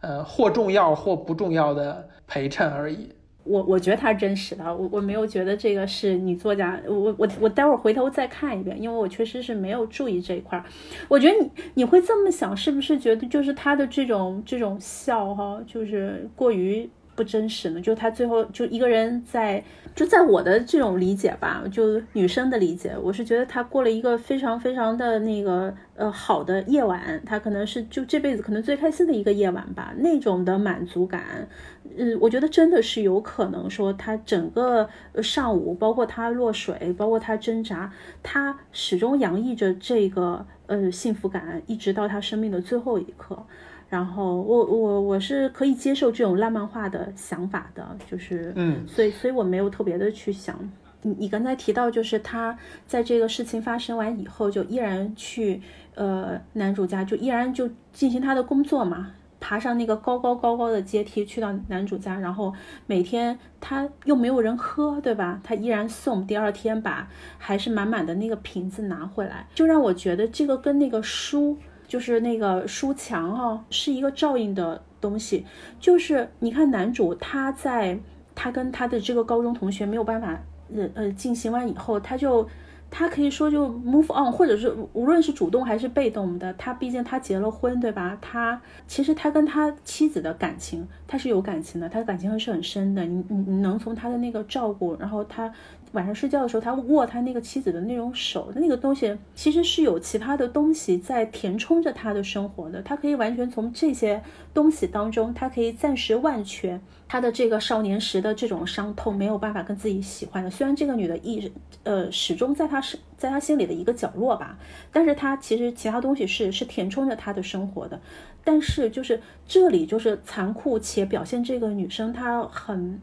[0.05, 3.09] 呃，或重要或不重要的陪衬而已。
[3.43, 6.79] 我我觉得它是真实的，我我没有觉得这个是女作家。
[6.87, 10.63] 我我我待会儿回头再看一遍，因为我确实是没有注意这一块儿。
[11.07, 17.81] 我觉得你你会这么想，是不是觉得就是他的这种这种笑哈，就是过于不真实呢？
[17.81, 19.63] 就他最后就一个人在。
[19.95, 31.47] 就在我的这种理解吧，就女生的理解，我是觉得他过了一个非常非常的那个呃好的夜晚，他可能是就这辈子可能最开心的一个夜晚吧，那种的满足感，
[31.95, 34.89] 嗯，我觉得真的是有可能说他整个
[35.21, 43.45] 上午，包括他落水，包括他挣扎，他始终洋溢着这个呃幸福感，一直到他生命的最后一刻。
[43.93, 50.57] 然后我我我是可以接受这种浪漫化的想法的，就是嗯，所以所以我没有特别的去想。
[51.03, 55.61] 你你刚才提到，就是他在这个事情发生完以后，就依然去
[55.93, 62.51] 呃男主家，就依然就进行他的工作嘛，爬上那个高高高高的阶梯去到男主家，然后
[62.87, 65.39] 每天他又没有人喝，对吧？
[65.43, 71.55] 他依然送，第二天把还是满满的那个瓶子拿回来，就让我觉得这个跟那个书。
[71.93, 75.45] 就是那个书墙哈，是一个照应的东西。
[75.79, 77.99] 就是你看男主他在
[78.33, 80.35] 他跟他的这个高中同学没有办法
[80.75, 82.49] 呃呃进行完以后，他就
[82.89, 88.17] 他可以说就 move on，或者是无论是主动还是被动的，他毕竟他结了婚，对吧？
[88.19, 93.05] 他其实他跟他妻子的感情他是有感情的，他的感情还是很深的。
[93.05, 95.53] 你你你能从他的那个照顾，然后他。
[95.93, 102.81] 晚上睡觉的时候，他握他那个妻子的那种手，那个东西其实是有其他的东西在填充着他的生活的。
[102.81, 104.21] 他可以完全从这些
[104.53, 110.49] 东西当中，他可以暂时忘却他的这个少年时的这种伤痛，没有办法跟自己喜欢的。
[110.49, 111.51] 虽然这个女的一
[111.83, 114.57] 呃始终在他是在他心里的一个角落吧，
[114.91, 118.01] 但是他其实其他东西是是填充着他的生活的。
[118.43, 122.99] 但是就是这里就是残酷且表现这个女生她很。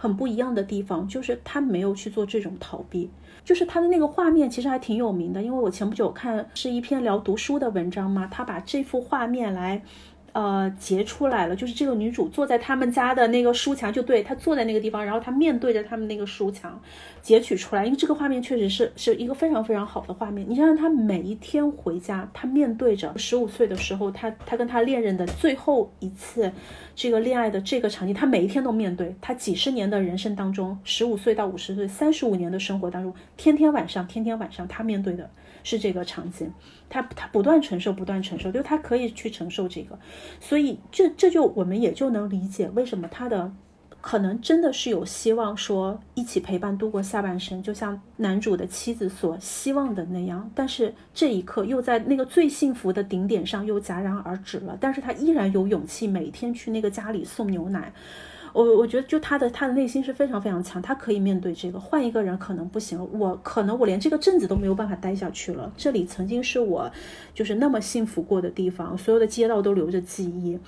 [0.00, 3.10] 很不一样的地方就是他没有去做这种逃避，
[3.44, 9.82] 就是他的那个画面其实还挺有名的，因为我前不久看是一篇聊读书的文章嘛，他把这幅画面来。
[10.32, 16.80] 呃，截出来了，就是这个女主坐在他们家的那个书墙，就对她坐在那个地方，然后她面对着他们那个书墙，
[17.20, 20.48] 截取出来，因为这个画面确实是是一个非常非常好的画面。
[20.48, 26.52] 你想想，她每一天回家，她面对着十五岁的时候，她她跟她恋人的最后一次
[26.94, 29.14] 这个恋爱的这个场景，她每一天都面对。
[29.20, 35.28] 她几十年的人生当中，十五岁到五十岁，三十五年的生活当中，天天晚上，天天晚上，她面对的
[35.64, 36.52] 是这个场景。
[36.90, 39.98] 他他不断承受，不断承受，就他可以去承受这个，
[40.40, 43.50] 所以这这就我们也就能理解为什么他的
[44.02, 57.92] 可能真的是有希望说一起陪伴度过下半生，就像男主的妻子所希望的那样，但是这一刻又在那个最幸福的顶点上又戛然而止了，但是他依然有勇气每天去那个家里送牛奶。
[58.52, 61.78] 我我觉得就他的他的内心是非常非常强，他可以面对这个。
[61.78, 65.72] 换一个人可能不行，我可能我连这个镇子都没有办法待下去了。
[65.76, 66.90] 这里曾经是我
[67.34, 70.58] 就是那么幸福过的地方，所有的街道都留着记忆，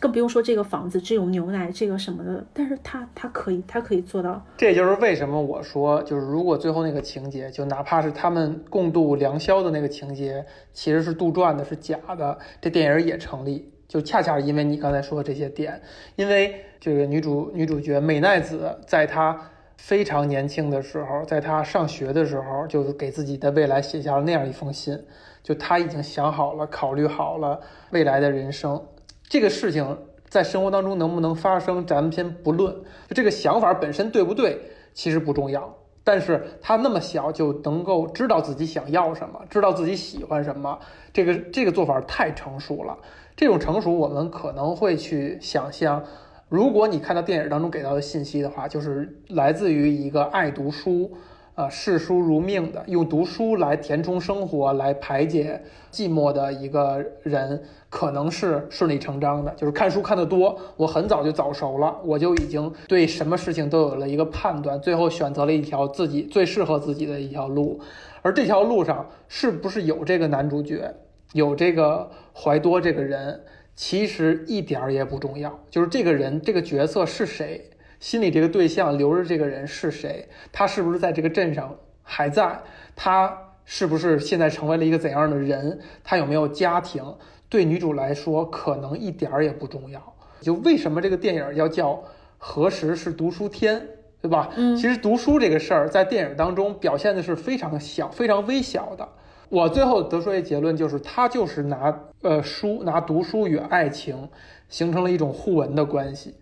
[0.00, 2.44] 更不用说这个房子，这种牛奶，这个什么的。
[2.52, 4.44] 但是他他可以，他可以做到。
[4.56, 13.70] 这也就是为什么我说，就是如果最后那个情节，就哪怕是他们共度良宵的那个情节，其实是杜撰的，是假的，这电影也成立。
[13.94, 15.80] 就恰恰因为你刚才说的这些点，
[16.16, 19.40] 因为这个女主女主角美奈子，在她
[19.76, 25.00] 非常年轻的时候，在她上学的时候，就给自己的未来写下了那样一封信，
[25.44, 28.84] 就她已经想好了，考虑好了未来的人生。
[29.28, 29.96] 这个事情
[30.28, 32.74] 在生活当中能不能发生，咱们先不论。
[33.10, 34.60] 这个想法本身对不对，
[34.92, 35.72] 其实不重要。
[36.06, 40.76] 但是他那么小就能够知道自己想要什么，知道自己喜欢什么，
[41.12, 42.98] 这个这个做法太成熟了。
[43.36, 46.02] 这种成熟，我们可能会去想象，
[46.48, 51.12] 如果你看到电影当中给到的信息的话，就是来自于一个爱读书。
[51.56, 59.54] 啊，视书如命的，用读书来填充生活，来排解寂寞的一个人，可能是顺理成章的。
[59.54, 67.78] 就是看书看得多，我很早就早熟了，我就已经对什么事情都有了一个判断，最后选择了一条自己最适合自己的一条路。
[68.22, 70.92] 而这条路上是不是有这个男主角，
[71.34, 73.40] 有这个怀多这个人，
[73.76, 75.58] 其实一点儿也不重要。
[75.70, 77.70] 就是这个人，这个角色是谁？
[78.00, 80.28] 心里这个对象留着这个人是谁？
[80.52, 82.60] 他是不是在这个镇上还在？
[82.94, 85.78] 他是不是现在成为了一个怎样的人？
[86.02, 87.02] 他有没有家庭？
[87.48, 90.14] 对女主来说，可能一点儿也不重要。
[90.40, 92.02] 就为什么这个电影要叫
[92.36, 93.80] “何时是读书天”，
[94.20, 94.50] 对吧？
[94.56, 99.08] 嗯，其实读书这个事儿在电影当中表现的是非常小、非常微小的。
[99.54, 104.28] 我最后得出一结论，就是他就是拿呃书、拿读书与爱情
[104.68, 106.34] 形成了一种互文的关系。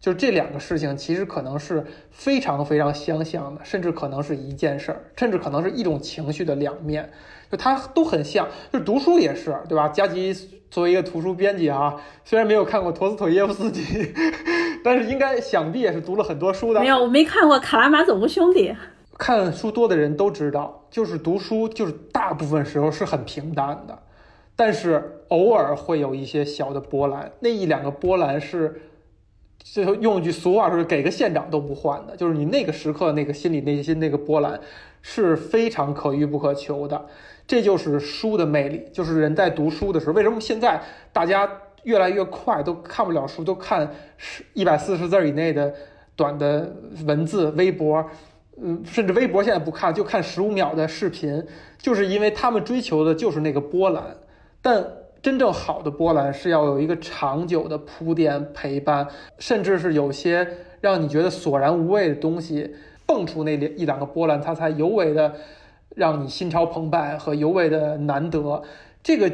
[0.00, 7.08] 就这两个事情，其实可能是非常非常相像的，甚至可能是一件事儿，甚至可能是一种情绪的两面，
[7.48, 8.48] 就它都很像。
[8.72, 9.88] 就读书也是，对吧？
[9.90, 10.34] 佳吉
[10.68, 11.94] 作为一个图书编辑啊，
[12.24, 13.82] 虽然没有看过陀思妥耶夫斯基，
[14.82, 16.80] 但是应该想必也是读了很多书的。
[16.80, 18.70] 没有，我没看过《卡拉马佐夫兄弟》。
[19.18, 23.98] 看书多的人都知道，就是读书就是大部分时候是很平淡的，
[24.56, 28.80] 但是偶尔会有一些小的波澜，那一两个波澜是。
[29.60, 34.58] 最后用一句俗话说，给个县长都不换的，就是你那个时刻那个心里内心那个波澜
[35.02, 37.04] 是非常可遇不可求的。
[37.46, 40.80] 这就是书的魅力，就是人在读书的时候，为什么现在
[41.12, 41.50] 大家
[41.82, 45.74] 越来越快都看不了书，都看十一百四十字以内的
[46.16, 48.02] 短的文字微博，
[48.60, 51.44] 嗯，甚至微博现在不看，就看十五秒的视频，
[51.78, 54.16] 就是因为他们追求的就是那个波澜，
[54.62, 54.84] 但。
[55.20, 59.08] 真正好的波澜是要有一个长久的铺垫陪伴，
[59.40, 60.46] 甚至是有些
[60.80, 65.34] 让你觉得索然无味的东西蹦出那一两个波澜，它才尤为的
[65.96, 68.62] 让你心潮澎湃和尤为的难得。
[69.02, 69.30] 这个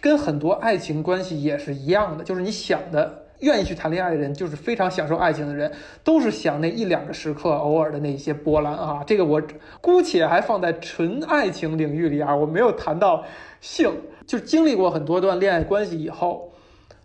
[0.00, 5.70] 跟很多爱情关系也是一样的，就是你想的愿意去谈恋爱的人，就是非常享受爱情的人，
[6.02, 9.04] 都是想那一两个时刻偶尔的那些波澜啊。
[9.06, 9.40] 这个我
[9.80, 13.24] 姑且还放在纯爱情领域里啊，我没有谈到
[13.60, 13.92] 性。
[14.26, 16.50] 就经历过很多段恋爱关系以后，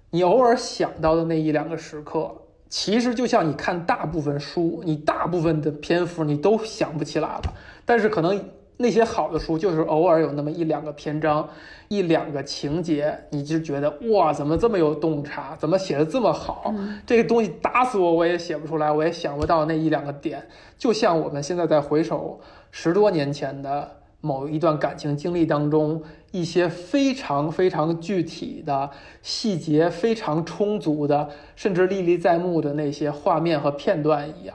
[0.10, 2.34] 你偶尔想到的那一两个时刻，
[2.70, 7.54] 其实就像你看大部分书，你大部分的篇幅你都想不起来了。
[7.86, 8.42] 但是可能
[8.82, 11.48] 那些好的书，就是偶尔有那么一两个篇章，
[11.90, 16.74] 一两个情节，你就觉得哇，怎么这么有洞察，怎么写的这么好？
[17.06, 20.42] 这个东西打死我我也写不出来，我也想不到那一两个点。
[20.78, 22.40] 就像我们现在在回首
[22.72, 23.98] 十多年前的。
[24.22, 28.90] 某一段感情经历当中，一些非常非常具体的
[29.22, 34.54] 细节，非常充足的，甚至历历在目的那些画面和片段一样。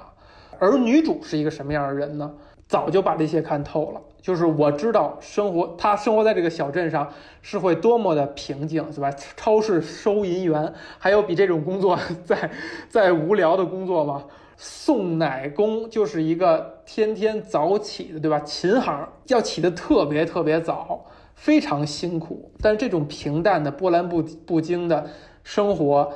[0.58, 2.30] 而女主是一个什么样的人呢？
[2.66, 4.00] 早就把这些看透了。
[4.20, 9.10] 就是我知道生活，他生活在这个小镇上是会多么的平静，是吧？
[9.36, 12.50] 超市收银员，还有比这种工作 再
[12.88, 14.24] 再无聊的工作吗？
[14.56, 18.40] 送奶工就是一个天天早起的，对吧？
[18.40, 22.50] 琴行要起得特别特别早，非常辛苦。
[22.62, 25.10] 但这种平淡的、波澜不不惊的
[25.42, 26.10] 生活，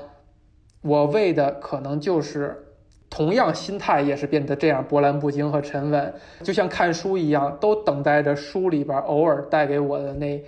[0.80, 2.67] 我为的可能就是
[3.10, 10.42] 同样心态也是变得这样波澜不惊和沉稳，就像看书一样，都等待着书里边偶尔带给我的那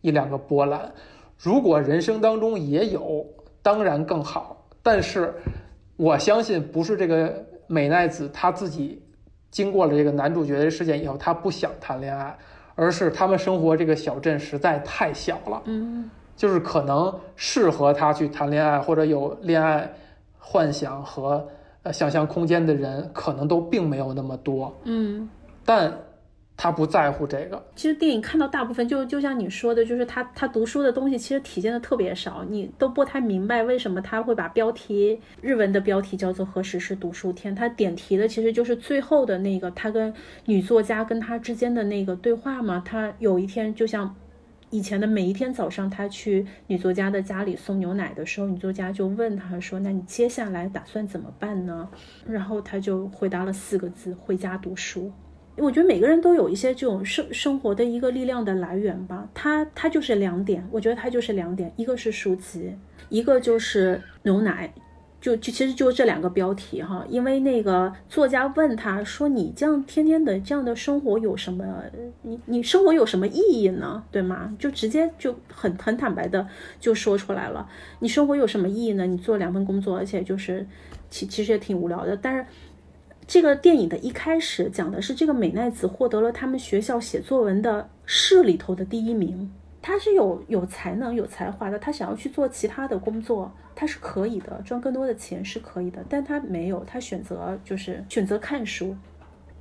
[0.00, 0.92] 一两个波澜。
[1.38, 3.26] 如果人生当中也有，
[3.62, 4.64] 当然更好。
[4.82, 5.34] 但是。
[5.96, 9.00] 我相信不是这个美奈子她自己
[9.50, 12.36] 经过了这个男主角的事件以后，她不想谈恋爱，
[12.74, 19.88] 而是他们生活这个小镇实在太小了，嗯，就是可能适合她去谈恋爱或者有恋爱
[20.38, 21.46] 幻想和
[21.82, 25.28] 呃想象空间的人，可能都并没有那么多，嗯，
[25.64, 25.92] 但。
[26.54, 27.60] 他不在乎这个。
[27.74, 37.52] 其实电影看到大部分，就就像你说的，就是他他读书的东西其实体现的特别少，你都不太明白为什么他会把标题日文的标题叫做“何时是读书天”。
[37.56, 40.12] 他点题的其实就是最后的那个他跟
[40.44, 42.80] 女作家跟他之间的那个对话嘛。
[42.84, 44.14] 他有一天就像
[44.72, 51.86] 以前的每一天早上，他去女作家的家里送牛奶的时候，女作家就问他说：“那你接下来打算怎么办呢？”
[52.26, 55.12] 然后他就回答了四个字：“回家读书。”
[55.58, 62.74] 我觉得每个人都有一些这种生生活的一个力量的来源吧，它它就是两点，我觉得它就是两点，一个是书籍，
[63.10, 64.72] 一个就是牛奶。
[65.22, 71.64] 就就其实就这两个标题哈，因为那个作家问他说：“你这样天天的这样的生活有什么？
[72.22, 74.02] 你你生活有什么意义呢？
[74.10, 76.44] 对吗？”就直接就很很坦白的
[76.80, 77.68] 就说出来了。
[78.00, 79.06] 你生活有什么意义呢？
[79.06, 80.66] 你做两份工作，而且就是
[81.08, 82.16] 其其实也挺无聊的。
[82.16, 82.44] 但是
[83.24, 89.48] 这个电影的一开始讲的是这个美奈子获得了他们学校写作文的市里头的第一名。
[89.82, 98.96] 他是有有才能、有才华的，他想要去做其他的工作，他是可以的，赚更多的钱是可以的，但他没有，他选择就是选择看书。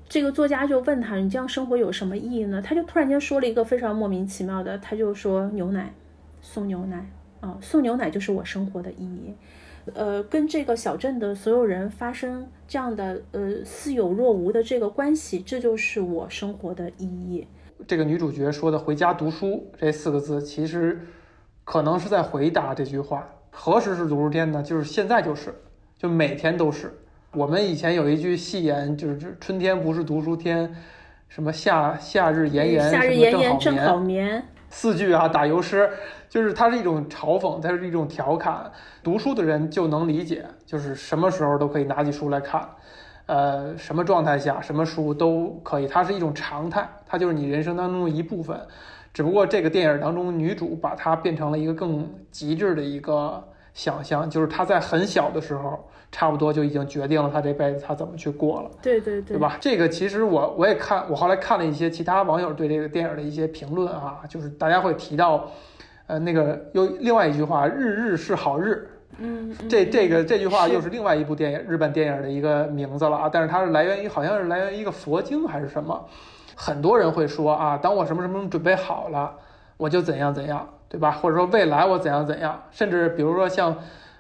[0.08, 5.94] 这个作家就问他：“你这样生活有什么意义呢？”他就突然间说了一个非常莫名其妙的，他就说：“牛奶，
[6.42, 7.10] 送牛奶
[7.40, 9.34] 啊，送牛奶就是我生活的意义。”
[9.96, 17.48] 呃，跟这个小镇的所有人发生这样的呃似有若无的这个关系，这就是我生活的意义。
[17.88, 21.02] 这个女主角说的“回家读书”这四个字，其实
[21.64, 24.62] 可能是在回答这句话：何时是读书天呢？
[24.64, 25.54] 就是现在，就是
[25.98, 26.94] 就每天都是。
[27.34, 30.76] 我们以前有一句戏言，就是“春天不是读书天”，
[31.30, 34.44] 什么夏夏日炎炎，夏日炎炎正好眠。
[34.70, 35.90] 四句啊，打油诗，
[36.30, 38.72] 就是它是一种嘲讽，它是一种调侃。
[39.04, 42.70] 读书的人就能理解，就是什么时候都可以拿起书来看。
[43.28, 48.60] 呃，什么状态下，什么书都可以，它是一种常态，它就是你人生当中的一部分。
[49.14, 53.44] 只不过这个电影当中，女主把它变成了一个更极致的一个
[53.74, 55.80] 想象，就是她在很小的时候，
[56.12, 58.72] 差不多就已经决定了她这辈子她怎么去过了。
[58.82, 59.58] 对对对，对吧？
[59.60, 65.52] 这个其实我我也看，我后来看了一些其他网友对这个电影的一些评论啊，就是大家会提到，
[66.08, 68.88] 呃，那个又另外一句话，日日是好日。
[69.24, 73.30] 嗯，这这个这句话又是另外一部电影，日本电影的一个名字了啊！
[73.32, 76.04] 但是它是来源于，好像是来源于一个佛经还是什么？
[76.56, 79.32] 很多人会说啊，当我什么什么准备好了，
[79.78, 81.12] 我就怎样怎样，对吧？
[81.12, 82.60] 或者说未来我怎样怎样？
[82.72, 83.78] 甚至比如说像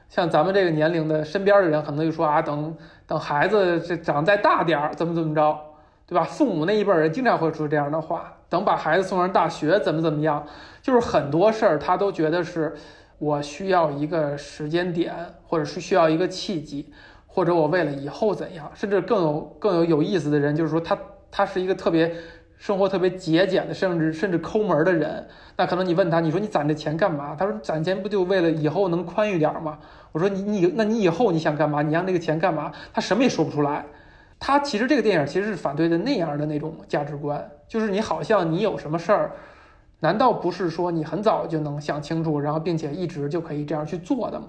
[0.07, 2.75] 像咱们这个年龄的身边的人，可能就说啊，等
[3.07, 5.59] 等孩子这长再大点儿，怎么怎么着，
[6.05, 6.23] 对吧？
[6.23, 10.45] 父母那一辈人经常会说这样的话，等把孩子送上大学，怎么怎么样？
[10.83, 12.75] 就是很多事儿他都觉得是。
[13.21, 15.13] 我需要一个时间点，
[15.45, 16.91] 或者是需要一个契机，
[17.27, 20.97] 或者我为了以后怎样，甚至更有更有有意思的人，就是说他
[21.29, 22.11] 他是一个特别
[22.57, 25.23] 生活特别节俭的，甚至甚至抠门的人。
[25.55, 27.35] 那可能你问他，你说你攒这钱干嘛？
[27.37, 29.77] 他说攒钱不就为了以后能宽裕点吗？
[30.11, 31.83] 我说你你那你以后你想干嘛？
[31.83, 32.71] 你让这个钱干嘛？
[32.91, 33.85] 他什么也说不出来。
[34.39, 39.31] 他其实这个电影其实是反对的那样的那种价值观，就是你好像你有什么事儿。
[40.01, 44.47] 难道不是说你很早就能想清楚，然后并且一直就可以这样去做的吗？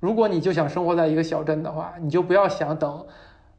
[0.00, 3.06] 如果你就想生活在一个小镇的话，你就不要想等，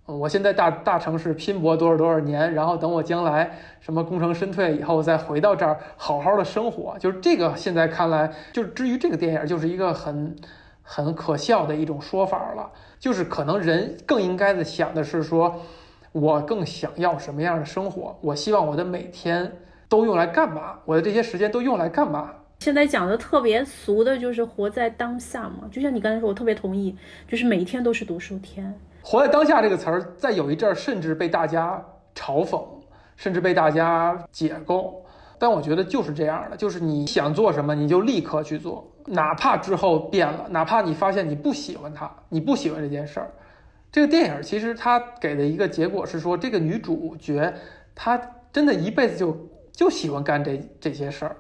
[0.06, 3.50] 我现在大大城市拼搏多少多少年，然后等我将来
[3.80, 6.98] 什么功成身退以后再回到这儿好好的生活。
[7.00, 10.36] 就是这个现在看来，就是至于这个电影，就是一个很
[10.82, 12.72] 很可笑的一种说法了。
[13.00, 15.62] 就是可能人更应该的想的是说，
[16.12, 18.18] 我更想要什么样的生活？
[18.20, 19.52] 我希望我的每天。
[19.94, 20.80] 都用来干嘛？
[20.86, 22.32] 我的这些时间都用来干嘛？
[22.62, 25.70] 现在讲的特别俗的就是活在当下嘛。
[25.72, 28.74] 就像你刚才说，我特别同意，就是每一天都是读书天。
[29.04, 31.80] 活在当下这个词儿，在有一阵儿甚至被大家
[32.16, 32.60] 嘲讽，
[33.16, 35.06] 甚至被大家解构。
[35.38, 43.30] 但我觉得就是这样的，就是你想做什么，你就立刻去做，哪怕之后变了，哪怕你发现你不喜欢它，你不喜欢这件事儿。
[43.92, 47.54] 这个电影其实它给的一个结果是说，这个女主角
[47.94, 48.20] 她
[48.52, 49.38] 真的一辈子就。
[49.74, 51.36] 就喜欢干这这些事儿，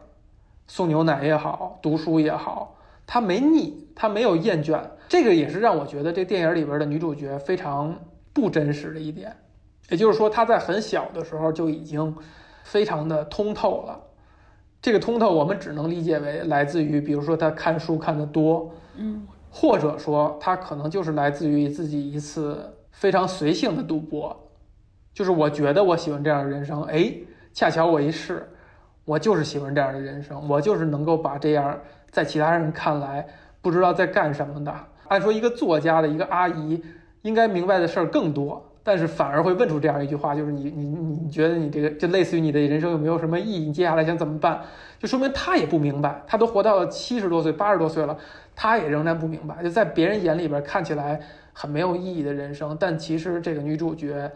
[0.65, 2.75] 送牛奶也好，读书也好，
[3.05, 4.81] 他没腻，他没有厌倦。
[5.07, 7.95] 这个也是让我觉得这电影里边的女主角非常
[8.33, 9.35] 不真实的一点。
[9.89, 12.15] 也就是说，她在很小的时候就已经
[12.63, 14.01] 非常的通透了。
[14.81, 24.35] 这个通透，我们只能理解为来自于，比如说她看书看得多，嗯，或者说她可能就是来自于自己一次非常随性的赌博，
[25.13, 27.13] 就是我觉得我喜欢这样的人生，哎。
[27.53, 28.45] 恰巧我一试，
[29.05, 31.79] 我就是喜欢这样的人生，我就是能够把这样
[32.09, 33.25] 在其他人看来
[33.61, 34.73] 不知道在干什么的。
[35.07, 36.83] 按说一个作家的一个阿姨
[37.21, 43.67] 应该明白的事儿更多，但是反而会问出这样一句话，就是你你你觉得你这个就类似于你的人生有没有什么意义？
[43.67, 44.59] 你接下来想怎么办？
[44.97, 48.17] 就说明他也不明白，他都活到了七十多岁、八十多岁了，
[48.55, 49.61] 他也仍然不明白。
[49.61, 51.19] 就在别人眼里边看起来
[51.53, 54.31] 很没有意义的人生，但其实这个女主角。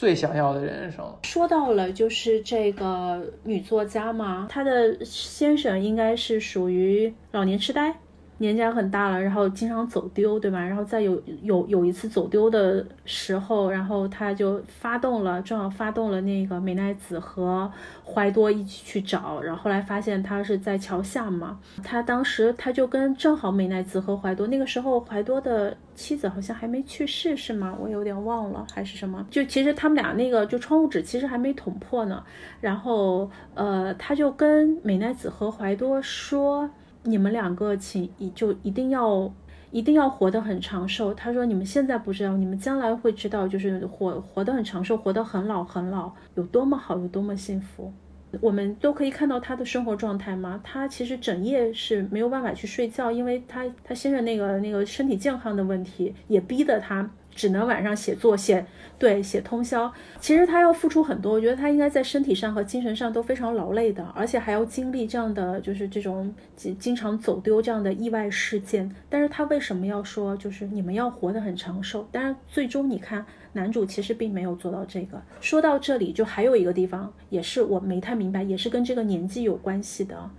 [0.00, 7.94] 最想要的人生，说到了就是这个女作家嘛，她的先生应该是属于老年痴呆，
[8.40, 10.58] 年纪很大了，然后经常走丢，对吧？
[10.58, 17.70] 然后再有有有一次走丢的时候，然后他就发动了，正好发动了那个美奈子和
[18.02, 21.60] 怀多一起去找，然后后来发现他是在桥下嘛。
[21.84, 27.76] 他当时他就跟正好美奈子和怀多，那个时候怀多的妻子好像还没去世是吗？
[27.78, 29.26] 我有点忘了还是什么？
[29.30, 32.24] 就其实他们俩那个就窗户纸其实还没捅破呢。
[32.62, 36.70] 然后呃，他就跟美奈子和怀多说。
[37.04, 39.32] 你们两个，请一就一定要
[39.70, 41.14] 一定要活得很长寿。
[41.14, 47.92] 他说：“你们现在不知道，你们将来会知道，就是活活得很长寿，活得很老很老，有多么好，有多么幸福。”
[48.40, 50.60] 我们都可以看到他的生活状态吗？
[50.62, 57.10] 他其实整夜是没有办法去睡觉，因为他他先生那个那个身体健康的问题，也逼得他。
[57.34, 58.64] 只能晚上写作写，
[58.98, 59.92] 对写通宵。
[60.20, 68.94] 其实他要付出很多，我觉得他应该在身体上和精神上都非常劳累的，而且还要经历这样的就是这种经经常走丢这样的意外事件。
[69.08, 72.06] 但是他为什么要说就是你们要活得很长寿？
[72.12, 75.20] 但是最终你看男主其实并没有做到这个。
[75.40, 80.30] 说到这里，就还有一个地方也是我没太明白，也是跟这个年纪有关系的。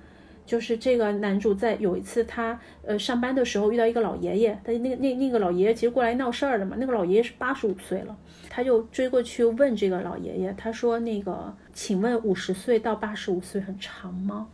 [0.51, 8.17] 就是这个男主在有一次他呃上班的时候遇到一个老爷爷，他那个那那个老爷爷其实过来闹事儿的嘛，那个老爷爷是八十五岁了，
[8.49, 14.49] 他就追过去问这个老爷爷，他说那个请问五十岁到八十五岁很长吗？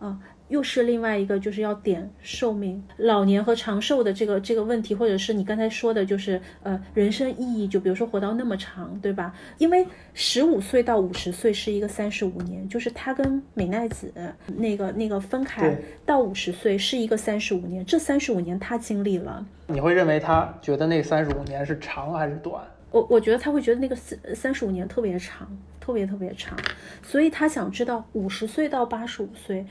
[0.00, 0.18] 啊。
[0.48, 9.34] 又是另外一个就是要点寿命、老年和长寿的这个这个问题，或者是你刚才说的，就是呃人生意义，就比如说活到那么长，对吧？
[9.58, 14.12] 因为十五岁到五十岁是一个三十五年，就是他跟美奈子
[14.56, 19.46] 那个那个分开到五十岁是一个三十五年，这三十五年他经历了。
[19.66, 22.62] 你会认为他觉得那三十五年是长还是短？
[22.90, 25.46] 我我觉得他会觉得那个三三十五年特别长，
[25.78, 26.58] 特别特别长，
[27.02, 29.66] 所以他想知道五十岁到八十五岁。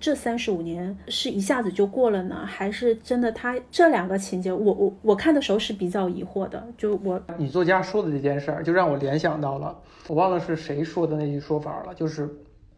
[0.00, 3.32] 这三十五年是一下子就过了呢，还是真的？
[3.32, 6.64] 他这两个情节，我我我看的时候是比较疑惑的。
[6.76, 9.76] 就我女作家说的这件事儿，就让我联想到了，
[10.06, 11.92] 我忘了是谁说的那句说法了。
[11.94, 12.28] 就是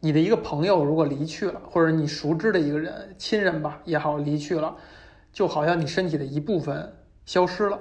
[0.00, 4.74] 你的一个朋友如果离去了，或者你熟知的一个人、亲人吧也好离去了，
[5.30, 6.90] 就好像你身体的一部分
[7.26, 7.78] 消失了。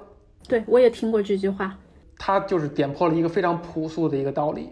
[0.47, 1.77] 对我也听过这句话，
[2.17, 4.69] 他就是点破了一个非常朴素的一个道理。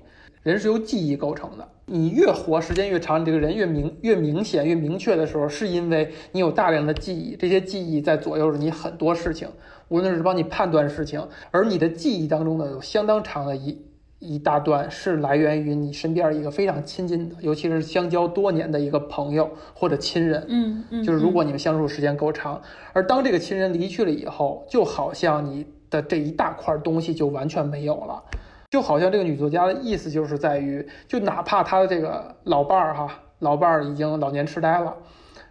[0.47, 9.49] 人是由记忆构成的，你越活时间越长，你这个人越明越明显越明确的时候，是因为你有大量的记忆，这些记忆在左右着你很多事情，
[9.89, 13.77] 无论是帮你判断事情，而你的记忆当中呢，有相当长的一
[14.19, 22.61] 一大段是来源于你身边一个非常亲近的，尤其是相交多年的一个朋友或者亲人，嗯嗯，就是如果你们相处时间够长，
[22.93, 28.23] 而当这个亲人离去了以后，就好像你的这一大块东西就完全没有了。
[28.69, 33.09] 就好像这个女作家的意思就是在于，就哪怕她的这个老伴儿哈，
[33.39, 34.93] 老伴儿已经老年痴呆了，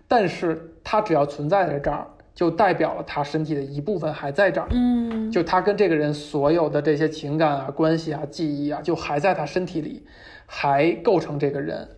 [0.06, 4.68] 但是她只要存在在这儿，就代表了她身体的一部分还在这儿。
[4.70, 10.04] 嗯，就她跟这个人所有的这些情感啊、关系啊、记忆啊，就还在她身体里，
[10.44, 11.88] 还构成这个人。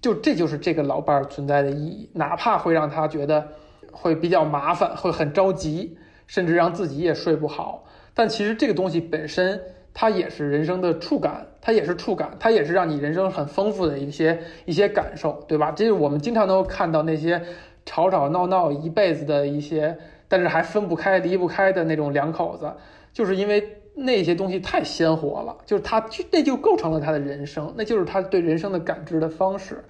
[0.00, 3.46] 就这就是这个老伴儿存在的意义，哪怕会让她觉得
[3.92, 7.84] 会比较麻烦，会很着急，甚至让自己也睡不好。
[8.12, 9.60] 但其实这个东西本身。
[9.94, 15.70] 它也是人生的触感，它也是触感，它也是让你人生很丰富的一些一些感受，对吧？
[15.70, 17.42] 这是我们经常能够看到那些
[17.84, 22.72] 吵吵闹闹一辈子的一些，但是还分不开、离不开的那种两口子，
[23.12, 29.84] 就是因为那些东西太鲜活了，就是他那就构成了他的人生，那就是他对人生的感知的方式。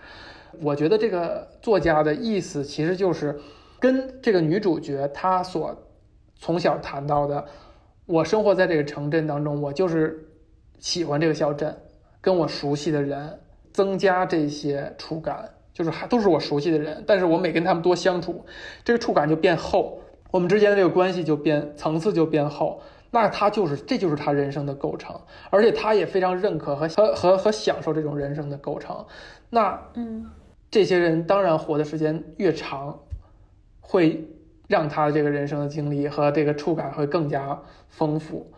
[0.60, 3.38] 我觉得这个作家的意思其实就是
[3.78, 5.74] 跟这个女主角她所
[6.36, 7.46] 从小谈到的。
[8.06, 10.28] 我生活在这个城镇当中，我就是
[10.78, 11.74] 喜欢这个小镇，
[12.20, 13.38] 跟我熟悉的人
[13.72, 18.44] 增加这些触感，就是还都是我熟悉的人，但是我每跟他们多相处，
[18.84, 20.00] 这个触感就变厚，
[20.30, 22.82] 我们之间的这个关系就变层次就变厚，
[23.12, 25.18] 那他就是这就是他人生的构成，
[25.50, 29.06] 而且他也非常认可和和和和享受这种人生的构成，
[29.48, 30.28] 那嗯，
[30.70, 32.98] 这些人当然活的时间越长，
[33.80, 34.28] 会。
[34.72, 37.60] 让他这个人生的经历和这个触感会更加
[37.90, 38.50] 丰富，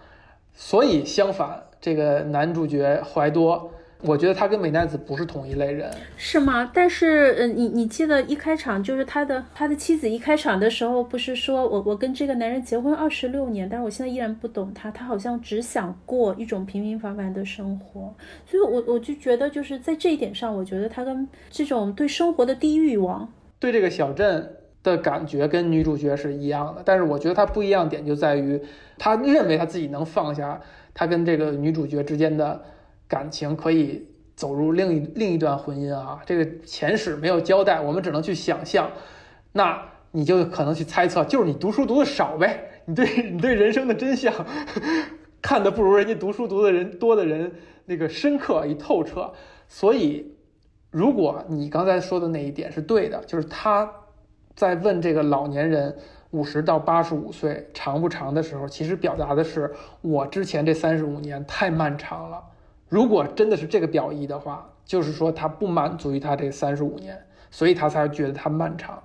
[0.54, 6.70] 所以相反，这个男主角怀多，我觉得他跟美奈子不是同一类人，是吗？
[6.72, 18.14] 但是，嗯，你你记得一开场就是他的他的妻子一开场的时候不是说我我跟这个男人结婚二十六年，但是我现在依然不懂他，他好像只想过一种平平凡凡的生活，
[18.46, 24.58] 所以我我就觉得就是在这一点上，我觉得他跟这种对生活的低欲望，对这个小镇。
[24.85, 28.61] 的感觉跟女主角是一样的，但是我觉得他不一样点就在于，
[28.99, 30.61] 他认为他自己能放下
[30.93, 32.62] 他跟这个女主角之间的
[33.09, 34.07] 感情，可以
[34.37, 36.20] 走入另一另一段婚姻啊。
[36.24, 38.91] 这个前史没有交代，我们只能去想象。
[39.53, 39.82] 那
[40.12, 44.32] 你就可能去猜测，就是你读书读的少呗，你对你对人生的真相
[45.41, 47.51] 看的不如人家读书读的人多的人
[47.87, 49.32] 那个深刻与透彻。
[49.66, 50.32] 所以，
[50.91, 53.91] 如果你刚才说的那一点是对的，就是他
[54.55, 55.96] 在问这个老年人
[56.30, 62.42] 五十到八十五岁长不长的时候，其实表达的是我之前这三十五年太漫长了。
[62.88, 69.02] 如果真的是这个表意的话，就是说他不满足于他这三十五年，所以他才觉得他漫长。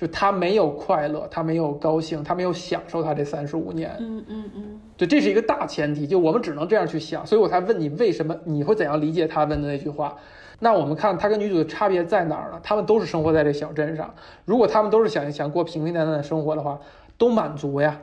[0.00, 3.94] 就他没有快乐，他没有高兴，他没有享受他这三十五年。
[4.00, 10.16] 嗯嗯嗯，对，这是一个大前提，就我们只能这样去想，所以我才问你为什么，你会怎样理解他问的那句话？
[10.58, 12.58] 那我们看他跟女主的差别在哪儿呢？
[12.62, 14.14] 他们都是生活在这小镇上，
[14.46, 16.80] 如果他们都是想想过平平淡淡的生活的话，
[17.18, 18.00] 都满足呀。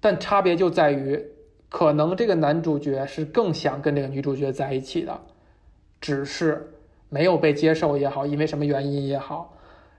[0.00, 1.22] 但差别就在于，
[1.68, 5.20] 可能这个男主角是更想跟这个女主角在一起的，
[6.00, 6.72] 只是
[7.10, 9.52] 没有被接受也好，因为什么原因也好。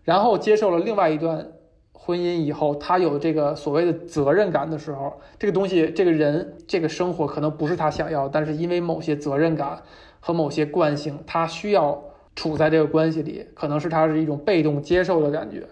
[0.08, 1.46] 然后接受了另外一段
[1.92, 9.82] 婚姻以后，他有这个所谓的责任感的时候，这个东西，这个人，这个生活可能不是他想要，但是因为某些责任感
[10.22, 12.02] 和某些惯性，他需要
[12.38, 15.68] 处在这个关系里，可能是他是一种被动接受的感觉，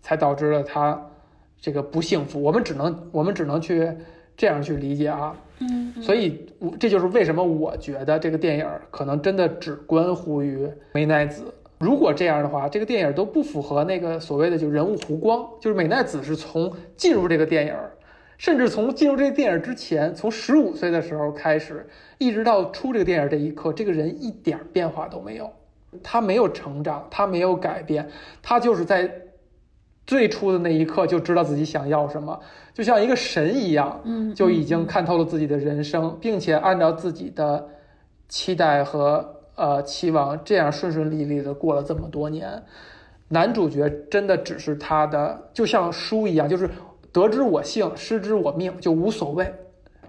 [0.00, 1.10] 才导致了他
[1.60, 2.40] 这个不幸福。
[2.40, 3.92] 我们只能，我们只能去
[4.36, 5.34] 这样去理解啊。
[5.58, 11.52] 嗯，所以，我这就是为什么我觉得这个电影可能真的只关乎于美奈子。
[11.80, 17.74] 如果这样的话，这个电影都不符合那个所谓的就人物弧光，就是美奈子是从进入这个电影，
[18.36, 25.50] 甚至从进入这个电影之前，从十五岁的时候开始，一直到出这个电影这一刻，这个人一点变化都没有，
[26.02, 28.06] 他没有成长，他没有改变，
[28.42, 29.10] 他就是在
[30.06, 32.38] 最初的那一刻就知道自己想要什么，
[32.74, 37.70] 就像一个神一样，嗯，就已经看透了自己的人生，并且按照自己的
[38.28, 39.39] 期待和。
[39.60, 42.62] 呃，期望这样顺顺利利的过了这么多年，
[43.28, 46.70] 男主角真的只是他的，就像书一样，就是
[47.12, 49.52] 得之我幸，失之我命，就无所谓。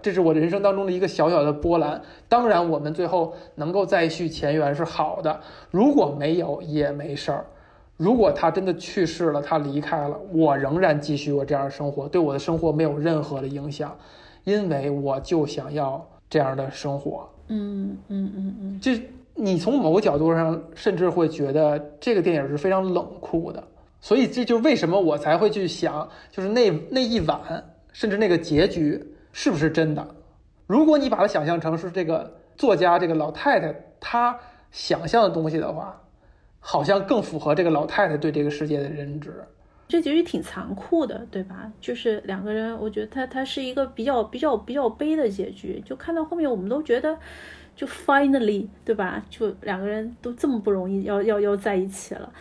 [0.00, 2.00] 这是我人生当中的一个小小的波澜。
[2.30, 5.38] 当然，我们最后能够再续前缘是好的，
[5.70, 7.44] 如果没有也没事儿。
[7.98, 13.94] 如果他真的去世了，他离开了，我仍然继续我这样的生活，对我的生活没有任何的影响，
[14.44, 17.28] 因为我就想要这样的生活。
[17.48, 18.98] 嗯嗯嗯嗯，这。
[19.44, 23.60] 你从某个角度上甚至会觉得这个电影是非常冷酷的，
[24.00, 27.40] 所以这就是为什么我才会去想，就是那那一晚，
[27.92, 30.14] 甚至那个结局是不是真的？
[30.68, 34.38] 如果你把它想象成是这个作家这个老太太她
[34.70, 36.00] 想象的东西的话，
[36.60, 39.44] 好像更符合这个老太太对这个世界的认知。
[39.88, 41.72] 这结局挺残酷的，对吧？
[41.80, 45.82] 就是两个人，我觉得他他是一个比较比较比较悲的结局。
[45.84, 47.18] 就看到后面，我们都觉得。
[47.74, 49.24] 就 finally，对吧？
[49.30, 52.32] 就两个人都这么不容易，要要要在一起了，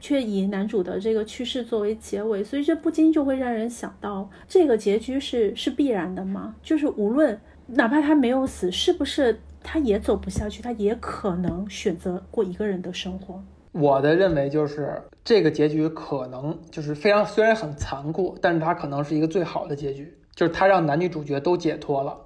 [0.00, 6.54] 却以男主的这个去世作为结尾，所以这不禁就会让人想到，这个结局是是必然的吗？
[6.62, 10.62] 就是无论哪怕他没有死，是不是他也走不下去？
[10.62, 13.42] 他也可能选择过一个人的生活。
[13.72, 22.16] 我的认为就是这个结局可能就是非常虽然很残酷，但是它可能是一个最好的结局，就是他让男女主角都解脱了。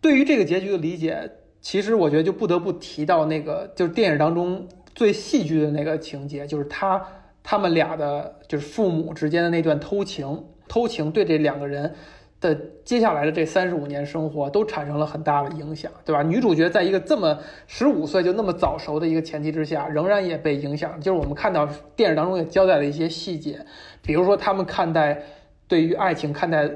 [0.00, 1.32] 对于这个结局的理解。
[1.60, 7.04] 其实我觉得就不得不提到那个，就是电影当中最戏剧的那个情节，就是他
[7.42, 11.92] 他们俩的，就是父母之间的那段偷情，偷情对这两个人
[12.40, 16.22] 的接下来的这三十五年生活都产生了很大的影响，对吧？
[16.22, 17.36] 女主角在一个这么
[17.66, 21.00] 十五岁就那么早熟的一个前提之下，仍然也被影响。
[21.00, 23.58] 就是我们看到电影当中也交代了一些细节，
[24.00, 25.20] 比如说他们看待
[25.66, 26.70] 对于爱情看待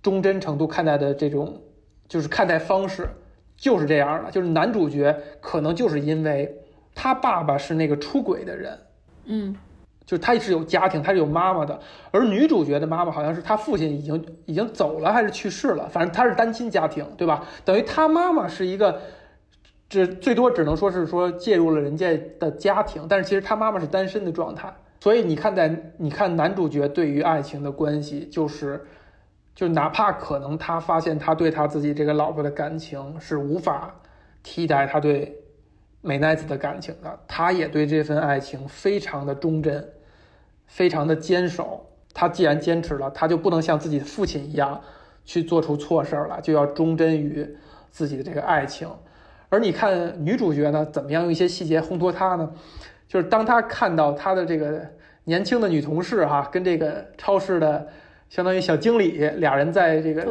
[0.00, 1.60] 忠贞程度看待的这种，
[2.08, 3.08] 就是看待方式。
[3.62, 6.52] 就是这样的，就是男主角可能就是因为
[6.96, 8.76] 他爸爸是那个出轨的人，
[9.26, 9.54] 嗯，
[10.04, 11.78] 就是他是有家庭，他是有妈妈的，
[12.10, 17.46] 而女主角的妈妈好像是他父亲已经已经走了还是去世了，反正他是单亲家庭，对吧？
[17.64, 19.00] 等于他妈妈是一个，
[19.88, 28.84] 这最多只能说是说介入了人家的家庭，但是其实他妈妈是单身的状态，所以你看在你看男主角对于爱情的关系就是。
[29.54, 33.94] 就哪怕可能他发现他对他自己这个老婆的感情是无法
[34.42, 35.36] 替代他对
[36.00, 39.86] 美奈子的感情的，他也对这份爱情非常的忠贞，
[40.66, 41.86] 非常的坚守。
[42.14, 44.80] 他既然坚持了，他就不能像自己的父亲一样
[45.24, 47.46] 去做出错事儿了，就要忠贞于
[47.90, 48.88] 自己的这个爱情。
[49.50, 52.50] 而你看女主角呢，怎么样用一些细节烘托她呢？
[53.06, 54.80] 就是当他看到他的这个
[55.24, 57.86] 年轻的女同事哈，跟这个超市的。
[58.32, 60.26] 相当于小经理俩人在这个，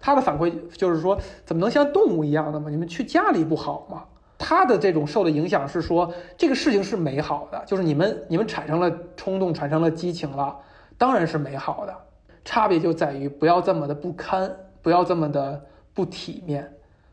[0.00, 2.68] 他的反馈就是说，怎么能像动物一样的吗？
[2.68, 4.02] 你们去家里不好吗？
[4.36, 10.56] 他的这种受的影响是说，这个事情是美好的，就是你们你们产生了冲动，产生了激情了，
[10.98, 11.96] 当然是美好的。
[12.44, 14.50] 差别就在于不要这么的不堪，
[14.82, 16.68] 不要这么的不体面。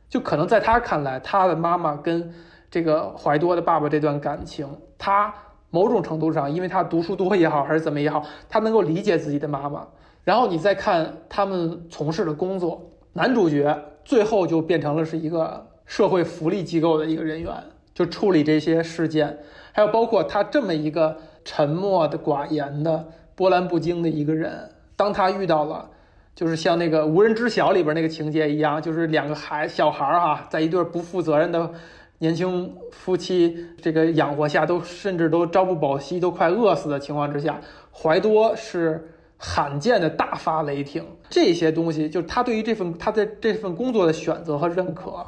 [0.10, 2.34] 就可能在他看来，他的妈妈跟
[2.72, 4.68] 这个怀多的爸爸这段感情，
[4.98, 5.32] 他
[5.70, 9.88] 某种程度上，因为他读书多也好，还是怎么也好，他能够理解自己的妈妈。
[10.24, 17.54] 然后你再看他们从事的工作，男主角最后就变成了是一个社会福利机构的一个人员，
[17.94, 19.38] 就处理这些事件，
[19.72, 25.90] 还有包括他这么一个沉默的、寡言的、波澜不惊的一个人，当他遇到了。
[26.36, 31.70] 就是像那个无人知晓里边那个情节一样，就是两个孩小孩儿哈，在一对不负责任的
[32.18, 37.62] 年轻夫妻这个养活下，都甚至都朝不保夕，都快饿死的情况之下，
[37.92, 39.13] 怀多是
[39.46, 41.04] 罕见的大发雷霆。
[41.30, 45.26] 这些东西，就是他对于这份他在这份工作的选择和认可，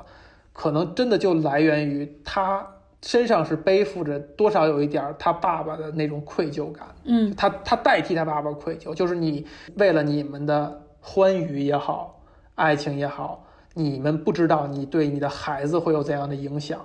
[0.53, 2.65] 可能真的就来源于他
[3.01, 6.87] 身上是背负着多少有一点他爸爸的那种愧疚感。
[7.03, 9.45] 嗯，他他代替他爸爸愧疚，就是你
[9.75, 10.81] 为了你们的。
[11.07, 12.19] 欢愉也好，
[12.55, 13.45] 爱情也好，
[13.75, 16.83] 你们不知道你对你的孩子会有怎样的影响。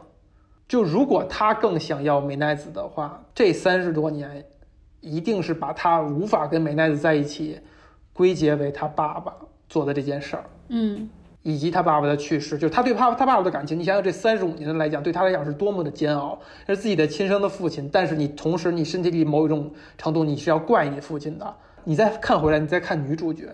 [0.68, 4.45] 就如果他更想要美奈子的话，这三十多年，
[5.01, 7.59] 一定是把他无法跟美奈子在一起，
[8.13, 9.35] 归结为他爸爸
[9.69, 10.45] 做的这件事儿。
[10.69, 11.09] 嗯，
[11.43, 13.79] 以及他爸爸的去世，就是他对爸他爸爸的感情。
[13.79, 21.57] 你想想，这三十五年来讲，对他来讲是多么的煎熬，是自己的亲生的父亲，但是你同时你身体里某一种程度你是要怪你父亲的。
[21.83, 23.49] 你再看回来，你再看女主角。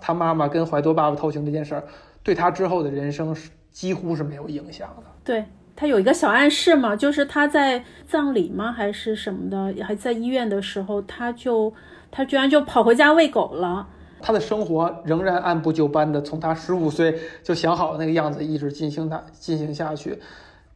[0.00, 1.84] 她妈妈跟怀多爸爸偷情这件事儿，
[2.22, 5.02] 对他之后的人生是几乎是没有影响的。
[5.24, 5.44] 对
[5.74, 11.72] 他有一个小暗示嘛，就是他在葬礼吗还是什么的，还在医院的时候，他就
[12.10, 13.88] 他居然就跑回家喂狗了。
[14.20, 20.18] 他的生活仍然按部就班的从他十五岁就想好的那个样子一直进行他进行下去，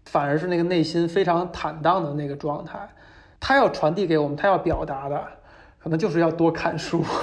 [0.07, 2.89] 反而是那个内心非常坦荡的那个状态。
[3.39, 5.23] 他要传递给我们，他要表达的，
[5.81, 7.05] 可能就是要多看书。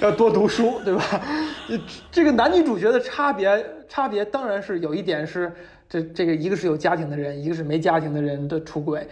[0.00, 1.02] 要多读书，对吧？
[2.10, 3.48] 这个男女主角的差别，
[3.92, 5.52] 差别当然是有一点是，
[5.86, 9.06] 这这个一个是有家庭的人，一个是没家庭的人的出轨，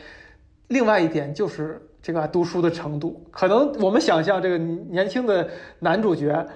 [0.68, 3.22] 另外一点就是这个读书的程度。
[3.30, 5.46] 可能我们想象这个年轻的
[5.80, 6.46] 男主角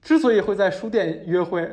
[0.00, 1.68] 之所以会在书店约会。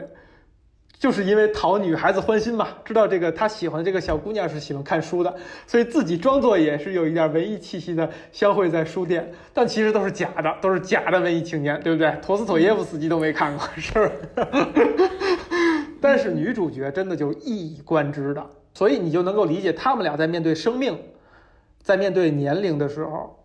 [0.97, 5.34] 就是因为讨女孩子欢心嘛，知道这个他喜欢这个小姑娘是喜欢看书的，
[5.66, 12.14] 所以自己装作也是有一点文艺气息的相会在书店，但其实都是假的，都是假的文艺青年，对不对？
[12.22, 14.12] 陀思妥耶夫斯基都没看过，是不是？
[16.02, 20.97] 但是女主角真的就一以贯之的，所以你就能够理解他们俩在面对生命，
[21.82, 23.43] 在面对年龄的时候，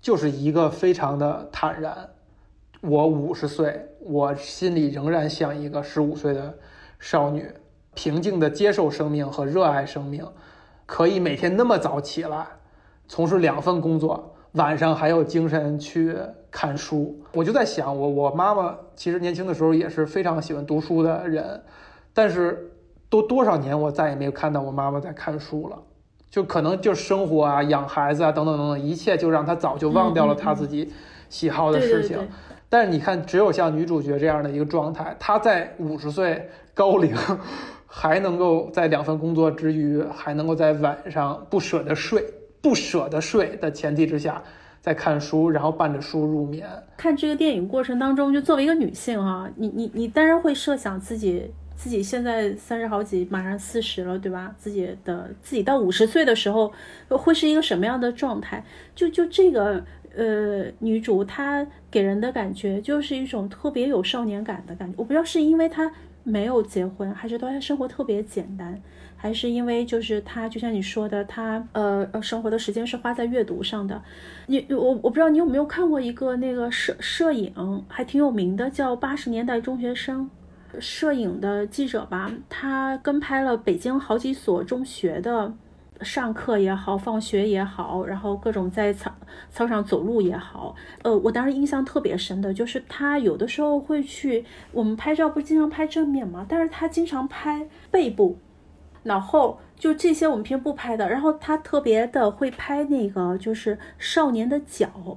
[0.00, 2.10] 就是一个非常的坦然。
[2.80, 6.54] 我五十岁，我心里仍然像一个十五岁的。
[6.98, 7.46] 少女
[7.94, 10.26] 平静地接受生命和热爱生命，
[10.86, 12.46] 可以每天那么早起来，
[13.06, 16.16] 从事两份工作，晚上还有精神去
[16.50, 17.22] 看书。
[17.32, 21.62] 我就在想，我我妈妈其实年轻的时候也是非常喜欢读书的人，
[22.16, 22.72] 但是
[23.10, 25.76] 都多少年，我再也没有看到我妈妈在看书了。
[26.30, 30.90] 就可能就是生活啊、养孩子啊等等等等，一切就让她早就忘掉了她自己
[31.28, 32.16] 喜好的事情。
[32.70, 37.14] 但是你看，只有像女主角这样的一个状态，她在五十岁高龄，
[37.86, 42.24] 还能够在两份工作之余，还能够在晚上不舍得睡、
[42.62, 44.42] 不舍得睡的前提之下，
[44.80, 46.66] 在看书，然后伴着书入眠。
[46.96, 54.54] 看这个电影过程当中，就作为一个女性哈，你你你当然会设想自己自己现在三十好几，马上四十了，对吧？
[54.58, 56.72] 自己的自己到五十岁的时候，
[57.10, 58.64] 会是一个什么样的状态？
[58.94, 59.84] 就就这个。
[60.18, 64.94] 呃，女主她给人的感觉就是一种特别有少年感的感觉。
[64.96, 68.80] 我不知道是因为她没有结婚，还是她生活特别简单，
[69.14, 74.02] 还是因为就是她就像你说的，她呃呃生活的时间是花在阅读上的。
[74.46, 80.24] 你我我不知道你有没有看过一个那个摄摄影还挺有名的，叫《八十年代中学生》，
[80.80, 85.54] 摄影的记者吧，他跟拍了北京好几所中学的。
[86.02, 89.10] 上课也好，放学也好，然后各种在操
[89.48, 96.44] 操场走路也好，呃，我当时印象特别深的就是他有的时候会去，我们拍照不是经常拍正面吗？
[96.46, 98.36] 但是他经常拍背部、
[99.04, 101.08] 脑后，就这些我们平时不拍的。
[101.08, 105.16] 然后他特别的会拍那个就是少年的脚，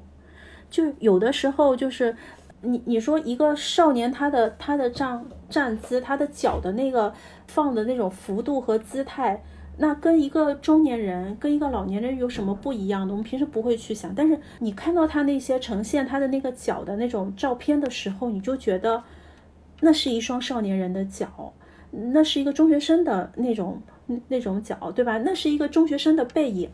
[0.70, 2.16] 就有的时候就是
[2.62, 7.14] 你你说一个少年他的他的站站姿，他的脚的那个
[7.48, 9.44] 放的那种幅度和姿态。
[9.82, 13.14] 那跟一个中年人，跟一个老年人有什么不一样的？
[13.14, 19.02] 我们平时不会去想，但是你看到他那些呈现他的那个脚的那种照片的时候，你就觉得
[19.80, 21.54] 那是一双少年人的脚，
[21.92, 23.82] 那是一个中学生的那种
[24.28, 25.18] 那种脚，对吧？
[25.20, 26.70] 那是一个中学生的背影。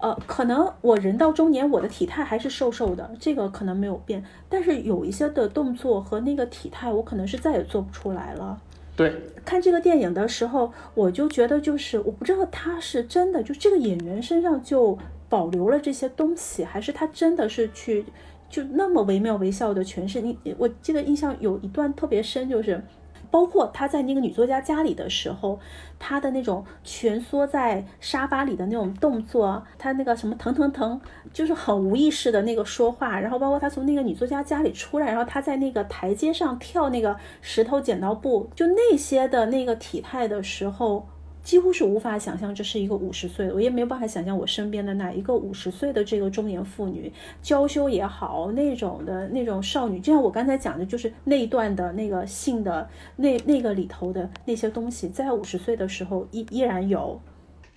[0.00, 8.60] 呃，可能我人到中年，我的体态还是瘦瘦的，这个可能没有变，但是有一些的动作和那个体态，我可能是再也做不出来了。
[8.94, 9.12] 对，
[9.44, 14.96] 看这个电影的时候，我就觉得就是我不知道他是真的就这个演员身上就
[15.28, 18.04] 保留了这些东西，还是他真的是去
[18.48, 20.20] 就那么惟妙惟肖的诠释。
[20.20, 22.82] 你我记得印象有一段特别深，就是。
[23.30, 25.58] 包括他在那个女作家家里的时候，
[25.98, 31.00] 他的那种蜷缩在沙发里的那种动作，他那个什么疼疼疼，
[31.32, 41.06] 就是很无意识的那个说话，然后包括他从那个女作家家里出来，然后他在那个台阶上跳那个石头剪刀布，就那些的那个体态的时候。
[41.48, 52.86] 几乎是无法想象这是一个五十岁的，我也没有办法想象我身边的哪一个五十岁的这个中年妇女，娇羞也好，那种的那种少女，就像我刚才讲的，就是那一段的那个性的
[53.16, 57.18] 那那个里头的那些东西，在五十岁的时候依依然有。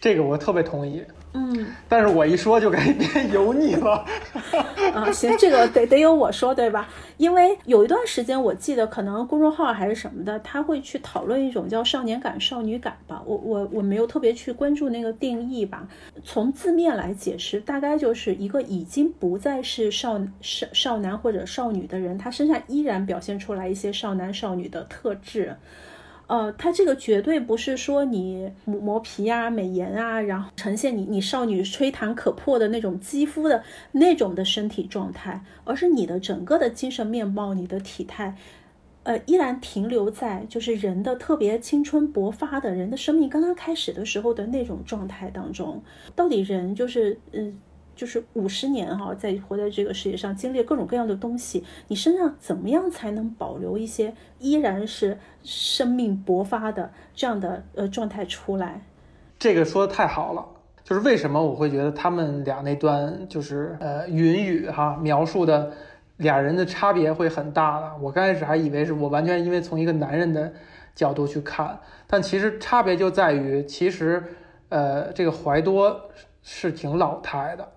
[0.01, 1.01] 这个我特别同意。
[1.33, 4.05] 嗯，但是我一说就该变油腻了。
[4.93, 6.89] 啊，行，这个得得由我说对吧？
[7.15, 13.23] 因为有一段时间，我记得可能公众号还是什么的，他会去讨论一种叫少年感、少女感吧。
[13.25, 15.87] 我我我没有特别去关注那个定义吧。
[16.21, 25.55] 从字面来解释，大概就是一个已经不再是少少少男或者少女的人，他身上依然表现出来一些少男少女的特质。
[26.31, 33.61] 呃，它这个绝对不是说你磨磨皮啊、美颜啊，然后呈现你你少女吹弹可破的那种肌肤的
[33.91, 38.37] 那种的身体状态，而是你的整个的精神面貌、你的体态，
[39.03, 45.83] 呃，依然停留在就是人的特别青春勃发的人的生命刚刚开始的时候的那种状态当中。
[46.15, 47.59] 到底人就是嗯。
[48.01, 58.81] 就是五十年哈，在活在这个世界上，经历各种各样的东西，你身上怎么样才能保留一些依然是生命勃发的这样的呃状态出来？
[59.37, 60.43] 这个说的太好了，
[60.83, 65.71] 就是为什么我会觉得他们俩那段就是呃云雨哈描述的
[66.17, 67.91] 俩人的差别会很大呢。
[68.01, 70.51] 我刚开始还以为是我完全因为从一个男人的
[70.95, 74.23] 角度去看，但其实差别就在于，其实
[74.69, 76.09] 呃这个怀多
[76.41, 77.67] 是挺老态的。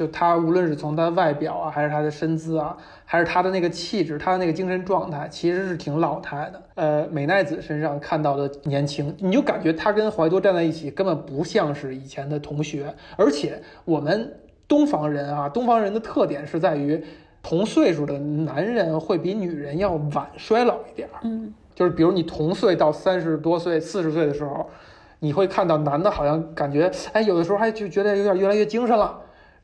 [0.00, 2.74] 就他无论是从他外表啊，还是他的身姿啊，
[3.04, 6.62] 还是他的那个气质，他的那个精神状态，其实是挺老态的。
[6.76, 12.94] 呃，美奈子身上看到的年轻，你就感觉他跟怀多站在一起，根本不像是以前的同学。
[13.18, 14.34] 而且我们
[14.66, 17.04] 东方人啊，东方人的特点是在于，
[17.42, 21.20] 同岁数的男人会比女人要晚衰老一点儿。
[21.24, 24.66] 嗯，就是比如你同岁到三十多岁、四十岁的时候，
[25.18, 29.20] 你会看到男的好像感觉，哎，有的时候还就觉得有点越来越精神了。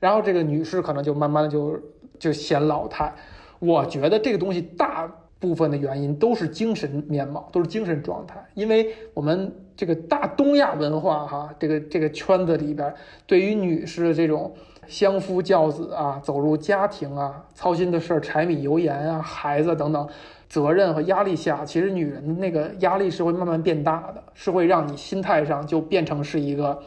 [0.07, 1.76] 然后这个女士可能就慢慢的就
[2.16, 3.12] 就显老态，
[3.59, 12.94] 我觉得这个东西大部分的原因都是精神面貌，都是精神状态，因为我们这个大东亚文化哈，这个这个圈子里边，
[13.26, 14.54] 对于女士的这种
[14.86, 20.09] 相夫教子啊，走入家庭啊，操心的事儿，柴米油盐啊，孩子等等，
[20.48, 26.80] 责任和压力下，其实女人的那个压力是会慢慢变大的，是会让你心态上就变成是一个。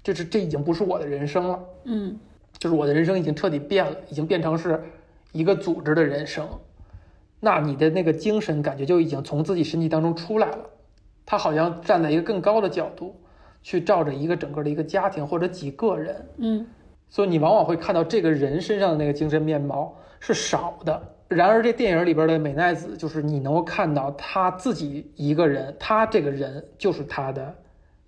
[0.00, 2.18] 就是这已经不是我的人生了，嗯，
[2.58, 4.82] 就是我的人生已经彻底变了，已经变成是
[5.32, 6.46] 一个组织的人生。
[7.40, 10.58] 那你的那个精神感觉就已经从自己身体当中出来了，
[11.24, 13.14] 他好像站在一个更高的角度
[13.62, 16.66] 去照着一个整个的一个家庭或者几个人，嗯，
[17.08, 21.00] 所以你往往会看到这个人身上的那个精神面貌是少的。
[21.28, 27.54] 然而这电影里边的美奈子，就是你能够看到他自己一个人，他这个人就是他的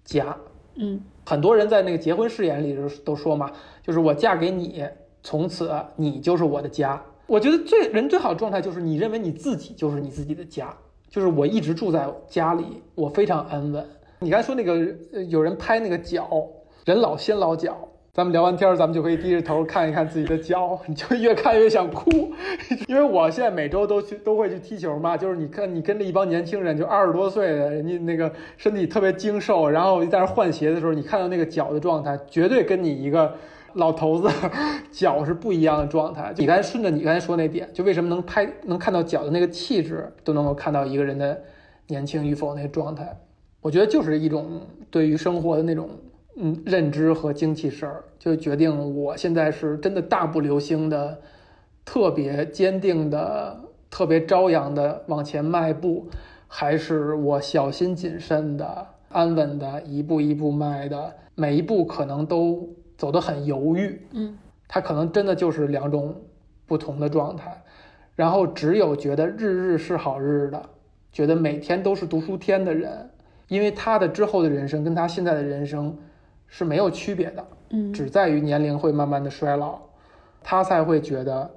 [0.04, 0.36] 家，
[0.80, 1.00] 嗯。
[1.26, 3.52] 很多人在那个结婚誓言里都都说嘛，
[3.82, 4.84] 就是我嫁给你，
[5.22, 7.00] 从此你就是我的家。
[7.26, 10.76] 我觉得最人最好的状态就是你认为你自己就是你自己的家，
[11.08, 13.86] 就是我一直住在家里，我非常安稳。
[14.18, 14.76] 你刚才说那个
[15.28, 16.28] 有人拍那个脚，
[16.84, 17.88] 人老先老脚。
[18.12, 22.10] 咱们聊完天儿，咱们就可以低着头看一看自己的脚，你就越看越想哭。
[22.88, 33.32] 因为我现在每周都去都会去踢球嘛，就是你看你跟着一帮年轻人，就二十多岁的人家那个身体特别精瘦，然后在那换鞋的时候，你看到那个脚的状态，绝对跟你一个
[33.74, 34.28] 老头子
[34.90, 36.34] 脚是不一样的状态。
[36.36, 41.40] 你刚才顺着你刚才说那点，就为什么能拍能看到脚的那个气质，都能够看到一个人的
[41.86, 43.16] 年轻与否那个状态，
[43.60, 45.88] 我觉得就是一种对于生活的那种。
[46.42, 51.20] 嗯，认知和精气神儿就决定我现在是真的大步流星的，
[51.84, 53.60] 特别坚定的、
[53.90, 56.08] 特别朝阳的往前迈步，
[56.48, 62.66] 还是我小心谨慎的、安稳的一步一步迈的，每一步可能都
[62.96, 64.00] 走得很犹豫。
[64.12, 66.16] 嗯，它可能真的就是两种
[66.64, 67.62] 不同的状态。
[68.16, 70.62] 然后只有觉得日日是好日的，
[71.12, 73.10] 觉得每天都是读书天的人，
[73.48, 75.94] 因为他的之后的人生跟他现在的人生。
[76.50, 79.78] 是没有区别的，嗯只在于年龄会慢慢的衰老，
[80.42, 81.50] 他才会觉得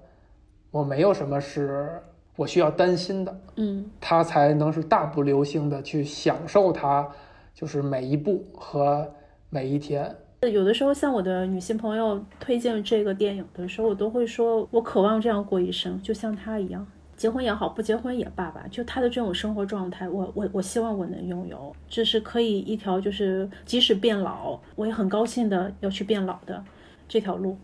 [0.71, 2.01] 我没有什么是
[2.37, 7.09] 我需要担心的，嗯他才能是大步流星的去享受他
[7.53, 9.11] 就是每一步和
[9.49, 10.15] 每一天。
[10.41, 16.85] 有的时候，像我的女性朋友推荐这个电影的时候，我都会说，我渴望这样过一生，就像她一样，
[17.23, 26.61] 结婚也好，不结婚也罢吧，就他的这种生活状态，我我我希望我能拥有，这是可以一条就是即使变老，我也很高兴的要去变老的
[27.07, 27.57] 这条路。